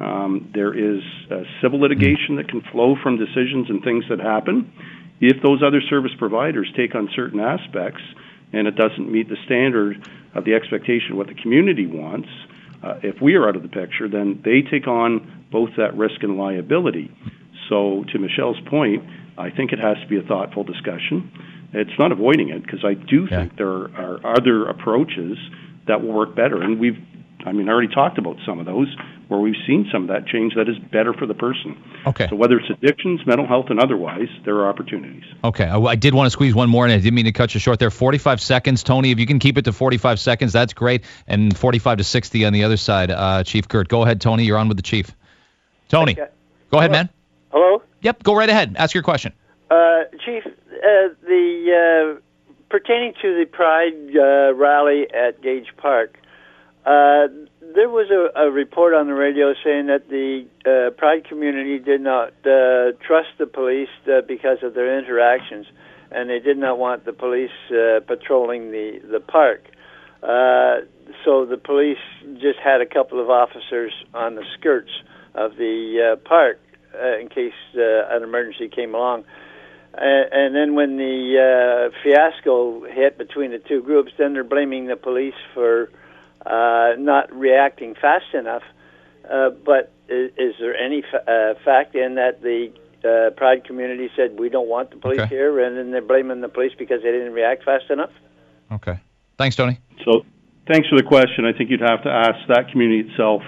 Um, 0.00 0.50
there 0.54 0.72
is 0.72 1.02
uh, 1.30 1.42
civil 1.62 1.80
litigation 1.80 2.36
that 2.36 2.48
can 2.48 2.62
flow 2.72 2.96
from 3.02 3.18
decisions 3.18 3.68
and 3.68 3.82
things 3.84 4.04
that 4.08 4.18
happen. 4.18 4.72
If 5.20 5.42
those 5.42 5.62
other 5.62 5.82
service 5.90 6.12
providers 6.18 6.72
take 6.76 6.94
on 6.94 7.10
certain 7.14 7.38
aspects 7.38 8.00
and 8.52 8.66
it 8.66 8.76
doesn't 8.76 9.12
meet 9.12 9.28
the 9.28 9.36
standard 9.44 10.02
of 10.34 10.44
the 10.44 10.54
expectation 10.54 11.12
of 11.12 11.18
what 11.18 11.26
the 11.26 11.34
community 11.34 11.86
wants, 11.86 12.28
uh, 12.82 12.94
if 13.02 13.20
we 13.20 13.34
are 13.34 13.48
out 13.48 13.56
of 13.56 13.62
the 13.62 13.68
picture, 13.68 14.08
then 14.08 14.40
they 14.44 14.62
take 14.62 14.86
on 14.86 15.46
both 15.52 15.70
that 15.76 15.96
risk 15.96 16.22
and 16.22 16.36
liability. 16.36 17.10
So, 17.68 18.04
to 18.12 18.18
Michelle's 18.18 18.60
point, 18.68 19.04
I 19.38 19.50
think 19.50 19.72
it 19.72 19.78
has 19.78 19.96
to 20.02 20.06
be 20.08 20.18
a 20.18 20.22
thoughtful 20.22 20.64
discussion. 20.64 21.30
It's 21.72 21.98
not 21.98 22.10
avoiding 22.10 22.48
it 22.50 22.62
because 22.62 22.84
I 22.84 22.94
do 22.94 23.28
yeah. 23.30 23.40
think 23.40 23.56
there 23.56 23.68
are 23.68 24.20
other 24.36 24.66
approaches 24.66 25.38
that 25.86 26.02
will 26.02 26.12
work 26.12 26.34
better, 26.34 26.60
and 26.62 26.80
we've 26.80 26.98
I 27.46 27.52
mean, 27.52 27.68
I 27.68 27.72
already 27.72 27.92
talked 27.92 28.18
about 28.18 28.36
some 28.44 28.58
of 28.58 28.66
those 28.66 28.94
where 29.30 29.38
we've 29.38 29.54
seen 29.64 29.88
some 29.92 30.02
of 30.02 30.08
that 30.08 30.26
change 30.26 30.54
that 30.56 30.68
is 30.68 30.76
better 30.90 31.12
for 31.12 31.24
the 31.24 31.34
person. 31.34 31.80
Okay. 32.04 32.26
So 32.28 32.34
whether 32.34 32.58
it's 32.58 32.68
addictions, 32.68 33.24
mental 33.24 33.46
health, 33.46 33.66
and 33.70 33.78
otherwise, 33.78 34.28
there 34.44 34.56
are 34.56 34.68
opportunities. 34.68 35.22
Okay. 35.44 35.64
I, 35.64 35.78
I, 35.78 35.94
did 35.94 36.14
want 36.14 36.26
to 36.26 36.30
squeeze 36.30 36.52
one 36.52 36.68
more, 36.68 36.84
and 36.84 36.92
I 36.92 36.96
didn't 36.96 37.14
mean 37.14 37.26
to 37.26 37.32
cut 37.32 37.54
you 37.54 37.60
short 37.60 37.78
there. 37.78 37.90
45 37.90 38.40
seconds, 38.40 38.82
Tony. 38.82 39.12
If 39.12 39.20
you 39.20 39.26
can 39.26 39.38
keep 39.38 39.56
it 39.56 39.66
to 39.66 39.72
45 39.72 40.18
seconds, 40.18 40.52
that's 40.52 40.72
great. 40.72 41.04
And 41.28 41.56
45 41.56 41.98
to 41.98 42.04
60 42.04 42.44
on 42.44 42.52
the 42.52 42.64
other 42.64 42.76
side, 42.76 43.12
uh, 43.12 43.44
Chief 43.44 43.68
Girt. 43.68 43.88
Go 43.88 44.02
ahead, 44.02 44.20
Tony. 44.20 44.44
You're 44.44 44.58
on 44.58 44.66
with 44.66 44.76
the 44.76 44.82
chief. 44.82 45.14
Tony, 45.88 46.12
okay. 46.12 46.30
go 46.70 46.78
ahead, 46.78 46.90
Hello. 46.90 47.02
man. 47.02 47.08
Hello. 47.52 47.82
Yep. 48.02 48.22
Go 48.24 48.34
right 48.34 48.48
ahead. 48.48 48.74
Ask 48.78 48.94
your 48.94 49.04
question. 49.04 49.32
Uh, 49.70 50.04
Chief, 50.24 50.42
uh, 50.46 51.14
the 51.22 52.16
uh, 52.18 52.20
pertaining 52.68 53.14
to 53.22 53.38
the 53.38 53.44
Pride 53.44 53.94
uh, 54.16 54.54
rally 54.54 55.06
at 55.12 55.40
Gage 55.40 55.68
Park. 55.76 56.18
Uh, 56.84 57.28
there 57.74 57.88
was 57.88 58.10
a, 58.10 58.46
a, 58.46 58.50
report 58.50 58.94
on 58.94 59.06
the 59.06 59.14
radio 59.14 59.54
saying 59.64 59.86
that 59.86 60.08
the 60.08 60.46
uh, 60.64 60.90
Pride 60.96 61.24
community 61.28 61.78
did 61.78 62.00
not 62.00 62.28
uh, 62.44 62.92
trust 63.06 63.28
the 63.38 63.46
police 63.46 63.88
uh, 64.06 64.20
because 64.26 64.58
of 64.62 64.74
their 64.74 64.98
interactions, 64.98 65.66
and 66.10 66.28
they 66.28 66.38
did 66.38 66.58
not 66.58 66.78
want 66.78 67.04
the 67.04 67.12
police 67.12 67.50
uh, 67.70 68.00
patrolling 68.06 68.70
the 68.70 69.00
the 69.10 69.20
park. 69.20 69.64
Uh, 70.22 70.86
so 71.24 71.46
the 71.46 71.56
police 71.56 71.98
just 72.34 72.58
had 72.62 72.80
a 72.80 72.86
couple 72.86 73.20
of 73.20 73.30
officers 73.30 73.92
on 74.14 74.34
the 74.34 74.44
skirts 74.58 74.90
of 75.34 75.56
the 75.56 76.18
park 76.24 76.60
in 77.20 77.28
case 77.28 77.54
an 77.74 78.22
emergency 78.22 78.68
came 78.68 78.94
along. 78.94 79.24
And, 79.94 80.32
and 80.32 80.54
then 80.54 80.74
when 80.74 80.98
the 80.98 81.90
fiasco 82.02 82.84
hit 82.84 83.16
between 83.16 83.52
the 83.52 83.58
two 83.58 83.82
groups, 83.82 84.12
then 84.18 84.34
they're 84.34 84.44
blaming 84.44 84.86
the 84.86 84.96
police 84.96 85.34
for 85.54 85.90
uh, 86.44 86.92
not 86.98 87.32
reacting 87.32 87.94
fast 87.94 88.34
enough. 88.34 88.62
Uh, 89.30 89.50
but 89.50 89.92
is, 90.08 90.30
is, 90.36 90.54
there 90.58 90.76
any 90.76 91.02
fa- 91.02 91.30
uh, 91.30 91.54
fact 91.64 91.94
in 91.94 92.16
that 92.16 92.42
the 92.42 92.72
uh, 93.04 93.30
Pride 93.36 93.64
community 93.64 94.10
said 94.16 94.38
we 94.38 94.48
don't 94.48 94.68
want 94.68 94.90
the 94.90 94.96
police 94.96 95.20
okay. 95.20 95.28
here, 95.28 95.60
and 95.60 95.76
then 95.76 95.90
they're 95.90 96.02
blaming 96.02 96.40
the 96.40 96.48
police 96.48 96.72
because 96.78 97.02
they 97.02 97.12
didn't 97.12 97.32
react 97.32 97.64
fast 97.64 97.90
enough? 97.90 98.10
Okay. 98.72 98.98
Thanks, 99.38 99.56
Tony. 99.56 99.78
So, 100.04 100.24
thanks 100.66 100.88
for 100.88 100.96
the 100.96 101.02
question. 101.02 101.44
I 101.44 101.56
think 101.56 101.70
you'd 101.70 101.80
have 101.80 102.02
to 102.02 102.10
ask 102.10 102.36
that 102.48 102.70
community 102.70 103.08
itself. 103.10 103.42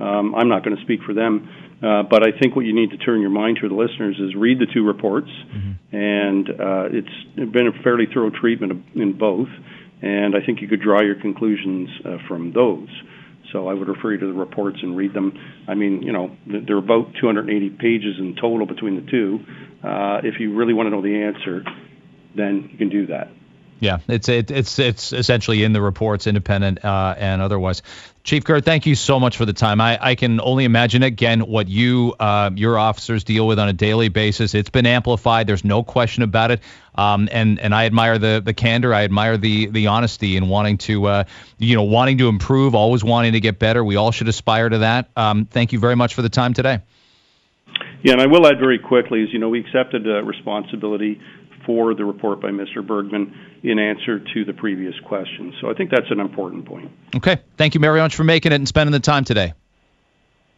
Um, 0.00 0.34
I'm 0.34 0.48
not 0.48 0.64
going 0.64 0.76
to 0.76 0.82
speak 0.82 1.02
for 1.02 1.14
them. 1.14 1.48
Uh, 1.82 2.04
but 2.04 2.22
I 2.22 2.30
think 2.30 2.54
what 2.54 2.64
you 2.64 2.72
need 2.72 2.90
to 2.90 2.96
turn 2.96 3.20
your 3.20 3.30
mind 3.30 3.58
to, 3.60 3.68
the 3.68 3.74
listeners, 3.74 4.16
is 4.20 4.36
read 4.36 4.60
the 4.60 4.66
two 4.72 4.86
reports, 4.86 5.28
mm-hmm. 5.28 5.96
and 5.96 6.48
uh, 6.48 6.96
it's 6.96 7.50
been 7.50 7.66
a 7.66 7.82
fairly 7.82 8.06
thorough 8.06 8.30
treatment 8.30 8.84
in 8.94 9.18
both 9.18 9.48
and 10.02 10.34
I 10.34 10.44
think 10.44 10.60
you 10.60 10.68
could 10.68 10.82
draw 10.82 11.00
your 11.02 11.20
conclusions 11.20 11.88
uh, 12.04 12.16
from 12.28 12.52
those. 12.52 12.88
So 13.52 13.68
I 13.68 13.74
would 13.74 13.88
refer 13.88 14.12
you 14.12 14.18
to 14.20 14.26
the 14.26 14.32
reports 14.32 14.78
and 14.82 14.96
read 14.96 15.14
them. 15.14 15.32
I 15.68 15.74
mean, 15.74 16.02
you 16.02 16.12
know, 16.12 16.36
they're 16.46 16.78
about 16.78 17.12
280 17.20 17.70
pages 17.70 18.16
in 18.18 18.34
total 18.40 18.66
between 18.66 18.96
the 18.96 19.10
two. 19.10 19.40
Uh, 19.86 20.20
if 20.24 20.40
you 20.40 20.54
really 20.54 20.72
want 20.74 20.86
to 20.86 20.90
know 20.90 21.02
the 21.02 21.22
answer, 21.22 21.62
then 22.34 22.68
you 22.72 22.78
can 22.78 22.88
do 22.88 23.06
that. 23.06 23.28
Yeah, 23.82 23.98
it's 24.06 24.28
it, 24.28 24.52
it's 24.52 24.78
it's 24.78 25.12
essentially 25.12 25.64
in 25.64 25.72
the 25.72 25.82
reports, 25.82 26.28
independent 26.28 26.84
uh, 26.84 27.16
and 27.18 27.42
otherwise. 27.42 27.82
Chief 28.22 28.44
Girt, 28.44 28.64
thank 28.64 28.86
you 28.86 28.94
so 28.94 29.18
much 29.18 29.36
for 29.36 29.44
the 29.44 29.52
time. 29.52 29.80
I, 29.80 29.98
I 30.00 30.14
can 30.14 30.40
only 30.40 30.64
imagine 30.64 31.02
again 31.02 31.40
what 31.40 31.66
you 31.66 32.14
uh, 32.20 32.50
your 32.54 32.78
officers 32.78 33.24
deal 33.24 33.44
with 33.44 33.58
on 33.58 33.68
a 33.68 33.72
daily 33.72 34.08
basis. 34.08 34.54
It's 34.54 34.70
been 34.70 34.86
amplified. 34.86 35.48
There's 35.48 35.64
no 35.64 35.82
question 35.82 36.22
about 36.22 36.52
it. 36.52 36.60
Um, 36.94 37.28
and 37.32 37.58
and 37.58 37.74
I 37.74 37.86
admire 37.86 38.18
the 38.18 38.40
the 38.44 38.54
candor. 38.54 38.94
I 38.94 39.02
admire 39.02 39.36
the 39.36 39.66
the 39.66 39.88
honesty 39.88 40.36
in 40.36 40.48
wanting 40.48 40.78
to 40.78 41.06
uh, 41.06 41.24
you 41.58 41.74
know 41.74 41.82
wanting 41.82 42.18
to 42.18 42.28
improve, 42.28 42.76
always 42.76 43.02
wanting 43.02 43.32
to 43.32 43.40
get 43.40 43.58
better. 43.58 43.82
We 43.82 43.96
all 43.96 44.12
should 44.12 44.28
aspire 44.28 44.68
to 44.68 44.78
that. 44.78 45.10
Um, 45.16 45.46
thank 45.46 45.72
you 45.72 45.80
very 45.80 45.96
much 45.96 46.14
for 46.14 46.22
the 46.22 46.28
time 46.28 46.54
today. 46.54 46.82
Yeah, 48.04 48.12
and 48.12 48.22
I 48.22 48.26
will 48.26 48.46
add 48.46 48.58
very 48.58 48.78
quickly, 48.78 49.22
as 49.22 49.32
you 49.32 49.38
know, 49.38 49.48
we 49.48 49.60
accepted 49.60 50.06
uh, 50.06 50.22
responsibility 50.22 51.20
for 51.64 51.94
the 51.94 52.04
report 52.04 52.40
by 52.40 52.48
Mr. 52.48 52.86
Bergman 52.86 53.34
in 53.62 53.78
answer 53.78 54.18
to 54.18 54.44
the 54.44 54.52
previous 54.52 54.94
question. 55.00 55.54
So 55.60 55.70
I 55.70 55.74
think 55.74 55.90
that's 55.90 56.10
an 56.10 56.20
important 56.20 56.66
point. 56.66 56.90
Okay. 57.16 57.40
Thank 57.56 57.74
you 57.74 57.80
very 57.80 58.00
much 58.00 58.14
for 58.14 58.24
making 58.24 58.52
it 58.52 58.56
and 58.56 58.68
spending 58.68 58.92
the 58.92 59.00
time 59.00 59.24
today. 59.24 59.54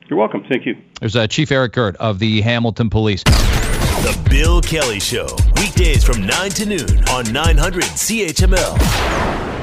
You're 0.09 0.19
welcome. 0.19 0.45
Thank 0.49 0.67
you. 0.67 0.77
There's 1.01 1.17
uh, 1.17 1.27
Chief 1.27 1.51
Eric 1.51 1.73
Girt 1.73 1.97
of 1.97 2.19
the 2.19 2.43
Hamilton 2.43 2.91
Police. 2.91 3.23
The 3.25 4.27
Bill 4.29 4.61
Kelly 4.61 5.01
Show, 5.01 5.29
weekdays 5.57 6.05
from 6.05 6.27
9 6.27 6.51
to 6.51 6.67
noon 6.67 7.09
on 7.09 7.33
900 7.33 7.85
CHML. 7.85 9.54